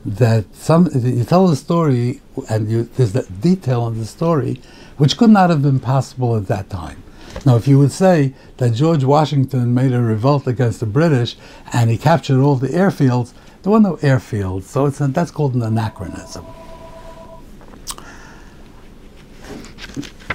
That 0.07 0.47
some 0.55 0.89
you 0.95 1.25
tell 1.25 1.51
a 1.51 1.57
story 1.57 2.23
and 2.49 2.71
you, 2.71 2.85
there's 2.97 3.13
that 3.13 3.43
detail 3.43 3.87
in 3.89 3.99
the 3.99 4.07
story 4.07 4.63
which 4.97 5.19
could 5.19 5.29
not 5.29 5.51
have 5.51 5.61
been 5.61 5.81
possible 5.81 6.35
at 6.35 6.47
that 6.47 6.71
time. 6.71 7.03
Now, 7.45 7.57
if 7.57 7.69
you 7.69 7.79
would 7.79 7.93
say 7.93 8.33
that 8.57 8.73
George 8.73 9.05
Washington 9.05 9.75
made 9.75 9.93
a 9.93 10.01
revolt 10.01 10.47
against 10.47 10.81
the 10.81 10.87
British 10.87 11.37
and 11.75 11.91
he 11.91 11.99
captured 11.99 12.41
all 12.41 12.57
the 12.57 12.69
airfields, 12.69 13.35
there 13.63 13.73
were 13.73 13.81
no 13.81 13.97
airfields, 13.97 14.63
so 14.63 14.87
it's 14.87 15.01
a, 15.03 15.09
that's 15.09 15.31
called 15.31 15.55
an 15.55 15.63
anachronism. 15.63 16.47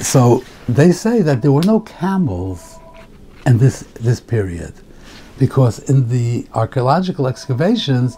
So 0.02 0.44
they 0.68 0.92
say 0.92 1.22
that 1.22 1.42
there 1.42 1.52
were 1.52 1.64
no 1.64 1.80
camels 1.82 2.78
in 3.46 3.58
this 3.58 3.82
this 4.00 4.20
period, 4.20 4.74
because 5.40 5.80
in 5.90 6.10
the 6.10 6.48
archaeological 6.54 7.28
excavations, 7.28 8.18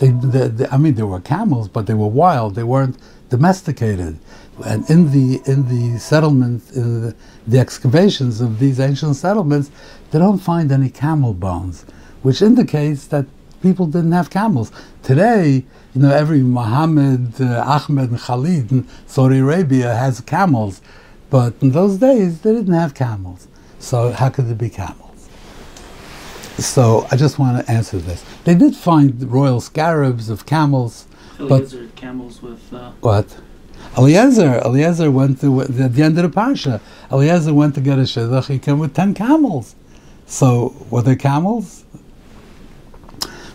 they, 0.00 0.08
they, 0.08 0.48
they, 0.48 0.66
I 0.68 0.76
mean, 0.76 0.94
there 0.94 1.06
were 1.06 1.20
camels, 1.20 1.68
but 1.68 1.86
they 1.86 1.94
were 1.94 2.08
wild. 2.08 2.54
They 2.54 2.64
weren't 2.64 2.98
domesticated 3.30 4.18
and 4.64 4.88
in 4.88 5.10
the 5.10 5.40
in 5.46 5.68
the 5.68 5.98
settlements, 5.98 6.70
in 6.72 7.02
the, 7.02 7.16
the, 7.46 7.58
excavations 7.58 8.40
of 8.40 8.58
these 8.58 8.78
ancient 8.78 9.16
settlements, 9.16 9.70
they 10.10 10.18
don't 10.18 10.38
find 10.38 10.70
any 10.70 10.90
camel 10.90 11.34
bones, 11.34 11.84
which 12.22 12.40
indicates 12.40 13.06
that 13.08 13.26
people 13.62 13.86
didn't 13.86 14.12
have 14.12 14.30
camels. 14.30 14.70
Today, 15.02 15.64
you 15.94 16.02
know, 16.02 16.10
every 16.14 16.42
Muhammad, 16.42 17.40
uh, 17.40 17.64
Ahmed, 17.66 18.10
and 18.10 18.20
Khalid 18.20 18.70
in 18.70 18.86
Saudi 19.06 19.38
Arabia 19.38 19.94
has 19.94 20.20
camels, 20.20 20.80
but 21.34 21.52
in 21.60 21.72
those 21.72 21.96
days 21.96 22.42
they 22.42 22.52
didn't 22.52 22.74
have 22.74 22.94
camels. 22.94 23.48
So 23.80 24.12
how 24.12 24.28
could 24.28 24.46
there 24.46 24.54
be 24.54 24.70
camels? 24.70 25.28
So 26.58 27.08
I 27.10 27.16
just 27.16 27.40
want 27.40 27.54
to 27.58 27.72
answer 27.72 27.98
this. 27.98 28.24
They 28.44 28.54
did 28.54 28.76
find 28.76 29.20
royal 29.38 29.60
scarabs 29.60 30.30
of 30.30 30.46
camels, 30.46 31.08
but 31.36 31.74
camels 31.96 32.40
with 32.40 32.72
uh, 32.72 32.92
what? 33.00 33.36
Eliezer, 33.98 34.60
Eliezer 34.64 35.10
went 35.10 35.40
to 35.40 35.62
at 35.62 35.94
the 35.96 36.04
end 36.04 36.16
of 36.20 36.22
the 36.22 36.40
parsha. 36.40 36.80
Eliezer 37.10 37.52
went 37.52 37.74
to 37.74 37.80
get 37.80 37.98
a 37.98 38.02
shidduch. 38.02 38.46
He 38.46 38.60
came 38.60 38.78
with 38.78 38.94
ten 38.94 39.12
camels. 39.12 39.74
So 40.26 40.72
were 40.88 41.02
they 41.02 41.16
camels? 41.16 41.84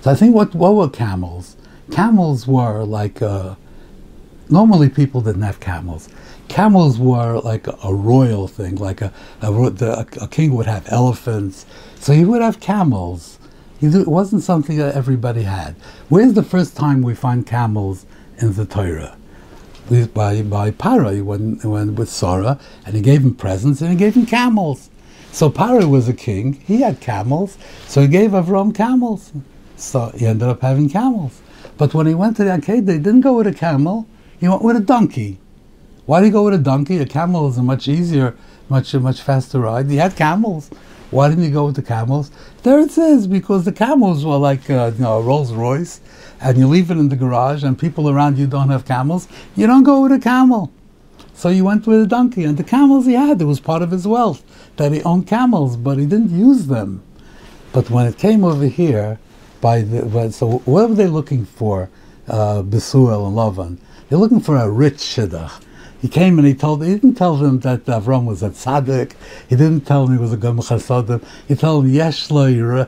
So 0.02 0.12
I 0.12 0.16
think 0.16 0.36
what 0.36 0.54
what 0.54 0.76
were 0.76 0.90
camels? 0.90 1.56
Camels 1.92 2.46
were 2.46 2.84
like 2.84 3.22
uh, 3.22 3.56
normally 4.50 4.90
people 4.90 5.22
didn't 5.22 5.44
have 5.44 5.62
camels. 5.62 6.10
Camels 6.50 7.00
were 7.00 7.40
like 7.40 7.68
a, 7.68 7.94
royal 7.94 8.48
thing, 8.48 8.76
like 8.76 9.02
a 9.02 9.14
a, 9.42 9.70
the, 9.70 10.06
a 10.22 10.28
king 10.28 10.56
would 10.56 10.66
have 10.66 10.92
elephants, 10.92 11.66
so 12.00 12.12
he 12.12 12.26
would 12.26 12.42
have 12.42 12.60
camels. 12.60 13.40
It 13.82 14.08
wasn't 14.08 14.44
something 14.44 14.78
that 14.78 14.96
everybody 14.96 15.44
had. 15.44 15.76
Where's 16.10 16.34
the 16.34 16.44
first 16.44 16.76
time 16.76 17.02
we 17.02 17.16
find 17.16 17.46
camels 17.46 18.06
in 18.40 18.54
the 18.54 18.66
Torah? 18.66 19.16
by 20.14 20.42
by 20.42 20.72
Paro. 20.72 21.14
He 21.14 21.22
went, 21.22 21.64
went 21.64 21.94
with 21.94 22.10
Sarah, 22.10 22.60
and 22.86 22.96
he 22.96 23.02
gave 23.02 23.24
him 23.24 23.34
presents, 23.34 23.82
and 23.82 23.90
he 23.90 23.96
gave 23.96 24.16
him 24.16 24.26
camels. 24.26 24.90
So 25.32 25.50
Paro 25.50 25.90
was 25.90 26.08
a 26.08 26.14
king; 26.14 26.54
he 26.66 26.82
had 26.82 27.00
camels, 27.00 27.58
so 27.88 28.02
he 28.02 28.08
gave 28.08 28.32
Avram 28.32 28.74
camels. 28.74 29.32
So 29.76 30.12
he 30.18 30.26
ended 30.26 30.48
up 30.48 30.62
having 30.62 30.90
camels. 30.90 31.42
But 31.78 31.94
when 31.94 32.08
he 32.08 32.14
went 32.14 32.38
to 32.38 32.44
the 32.44 32.52
Akeidah, 32.52 32.86
they 32.86 32.98
didn't 32.98 33.22
go 33.22 33.38
with 33.38 33.48
a 33.48 33.54
camel; 33.54 34.08
he 34.40 34.48
went 34.48 34.64
with 34.64 34.76
a 34.76 34.82
donkey. 34.82 35.40
Why 36.10 36.22
did 36.22 36.26
he 36.26 36.32
go 36.32 36.46
with 36.46 36.56
a 36.56 36.58
donkey? 36.58 36.98
A 36.98 37.06
camel 37.06 37.48
is 37.50 37.60
a 37.60 37.62
much 37.62 37.88
easier, 37.88 38.36
much 38.68 38.96
much 38.96 39.22
faster 39.22 39.60
ride. 39.60 39.92
He 39.92 39.98
had 39.98 40.16
camels. 40.16 40.72
Why 41.12 41.30
didn't 41.30 41.44
he 41.44 41.52
go 41.52 41.68
with 41.68 41.76
the 41.76 41.84
camels? 41.84 42.32
There 42.64 42.80
it 42.80 42.90
says 42.90 43.28
because 43.28 43.64
the 43.64 43.72
camels 43.72 44.26
were 44.26 44.38
like 44.38 44.68
uh, 44.72 44.92
you 44.96 45.04
know 45.04 45.20
a 45.20 45.22
Rolls 45.22 45.54
Royce, 45.54 46.02
and 46.42 46.58
you 46.58 46.68
leave 46.68 46.90
it 46.90 46.98
in 46.98 47.10
the 47.10 47.16
garage, 47.16 47.64
and 47.64 47.78
people 47.78 48.10
around 48.10 48.40
you 48.40 48.48
don't 48.48 48.70
have 48.70 48.86
camels. 48.86 49.28
You 49.56 49.68
don't 49.68 49.84
go 49.84 50.02
with 50.02 50.12
a 50.12 50.18
camel. 50.18 50.72
So 51.36 51.50
you 51.50 51.64
went 51.64 51.86
with 51.86 52.02
a 52.02 52.08
donkey, 52.08 52.44
and 52.44 52.58
the 52.58 52.64
camels 52.64 53.06
he 53.06 53.14
had, 53.14 53.40
it 53.40 53.46
was 53.46 53.60
part 53.60 53.84
of 53.84 53.92
his 53.92 54.08
wealth 54.08 54.42
that 54.78 54.92
he 54.92 55.04
owned 55.04 55.28
camels, 55.28 55.78
but 55.78 56.00
he 56.00 56.08
didn't 56.08 56.32
use 56.32 56.66
them. 56.66 57.04
But 57.72 57.92
when 57.92 58.08
it 58.08 58.18
came 58.18 58.44
over 58.44 58.66
here, 58.66 59.20
by 59.62 59.84
the 59.84 60.32
so 60.32 60.58
what 60.66 60.90
were 60.90 60.96
they 60.96 61.06
looking 61.06 61.46
for? 61.46 61.92
Uh, 62.28 62.64
Besuel 62.64 63.28
and 63.28 63.38
Lavan. 63.38 63.78
They're 64.08 64.18
looking 64.18 64.42
for 64.42 64.58
a 64.58 64.68
rich 64.68 64.98
shidduch 64.98 65.66
he 66.02 66.08
came 66.08 66.38
and 66.40 66.48
he 66.48 66.54
told, 66.54 66.84
he 66.84 66.94
didn't 66.94 67.16
tell 67.16 67.36
them 67.36 67.60
that 67.60 67.84
Avram 67.86 68.26
was 68.26 68.42
a 68.42 68.52
tzaddik. 68.52 69.14
He 69.50 69.58
didn't 69.58 69.82
tell 69.82 70.06
him 70.06 70.14
he 70.14 70.20
was 70.20 70.32
a 70.32 70.38
gomel 70.38 70.64
chasadim. 70.64 71.22
He 71.48 71.56
told 71.56 71.86
him, 71.86 71.92
yeshloi 71.92 72.88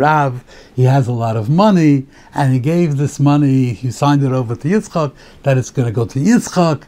rav, 0.00 0.44
he 0.74 0.82
has 0.84 1.06
a 1.06 1.12
lot 1.12 1.36
of 1.36 1.50
money, 1.50 2.06
and 2.34 2.54
he 2.54 2.58
gave 2.58 2.96
this 2.96 3.20
money, 3.20 3.74
he 3.74 3.90
signed 3.90 4.22
it 4.22 4.32
over 4.32 4.56
to 4.56 4.68
Yitzchak, 4.68 5.12
that 5.42 5.58
it's 5.58 5.70
going 5.70 5.86
to 5.86 5.92
go 5.92 6.06
to 6.06 6.18
Yitzchak, 6.18 6.84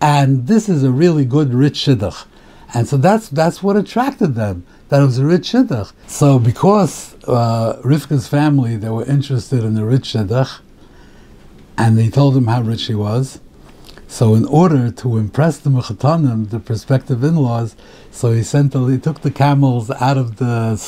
And 0.00 0.46
this 0.46 0.68
is 0.70 0.82
a 0.82 0.90
really 0.90 1.26
good 1.26 1.52
rich 1.52 1.74
shidduch. 1.74 2.24
And 2.72 2.88
so 2.88 2.96
that's 2.96 3.28
that's 3.28 3.62
what 3.62 3.76
attracted 3.76 4.34
them, 4.34 4.66
that 4.88 5.02
it 5.02 5.04
was 5.04 5.18
a 5.18 5.24
rich 5.24 5.52
shidduch. 5.52 5.92
So 6.06 6.38
because 6.38 7.14
uh, 7.24 7.80
Rivka's 7.84 8.26
family, 8.26 8.76
they 8.76 8.88
were 8.88 9.04
interested 9.04 9.62
in 9.64 9.74
the 9.74 9.84
rich 9.84 10.14
shidduch, 10.14 10.60
and 11.78 11.98
they 11.98 12.08
told 12.08 12.36
him 12.36 12.46
how 12.46 12.62
rich 12.62 12.86
he 12.86 12.94
was. 12.94 13.40
So 14.18 14.34
in 14.34 14.46
order 14.46 14.90
to 14.90 15.18
impress 15.18 15.58
the 15.58 15.68
Mechatanim, 15.68 16.48
the 16.48 16.58
prospective 16.58 17.22
in-laws, 17.22 17.76
so 18.10 18.32
he 18.32 18.42
sent 18.42 18.72
the, 18.72 18.82
he 18.86 18.96
took 18.96 19.20
the 19.20 19.30
camels 19.30 19.90
out 19.90 20.16
of 20.16 20.36
the 20.36 20.80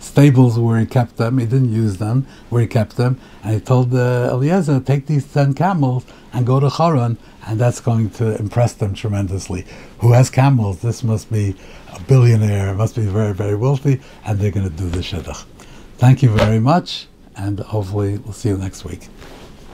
stables 0.00 0.58
where 0.58 0.80
he 0.80 0.84
kept 0.84 1.16
them. 1.16 1.38
He 1.38 1.46
didn't 1.46 1.72
use 1.72 1.98
them 1.98 2.26
where 2.50 2.62
he 2.62 2.66
kept 2.66 2.96
them, 2.96 3.20
and 3.44 3.54
he 3.54 3.60
told 3.60 3.94
uh, 3.94 4.28
Eliezer, 4.32 4.80
take 4.80 5.06
these 5.06 5.24
ten 5.24 5.54
camels 5.54 6.04
and 6.32 6.44
go 6.44 6.58
to 6.58 6.68
Haran, 6.68 7.16
and 7.46 7.60
that's 7.60 7.78
going 7.78 8.10
to 8.18 8.36
impress 8.40 8.72
them 8.72 8.92
tremendously. 8.92 9.64
Who 10.00 10.10
has 10.10 10.28
camels? 10.28 10.80
This 10.80 11.04
must 11.04 11.30
be 11.30 11.54
a 11.92 12.00
billionaire. 12.00 12.74
Must 12.74 12.96
be 12.96 13.06
very 13.06 13.34
very 13.34 13.54
wealthy, 13.54 14.00
and 14.24 14.40
they're 14.40 14.50
going 14.50 14.68
to 14.68 14.76
do 14.76 14.88
the 14.90 14.98
shidduch. 14.98 15.44
Thank 15.98 16.24
you 16.24 16.30
very 16.30 16.58
much, 16.58 17.06
and 17.36 17.60
hopefully 17.60 18.18
we'll 18.18 18.32
see 18.32 18.48
you 18.48 18.56
next 18.56 18.84
week. 18.84 19.06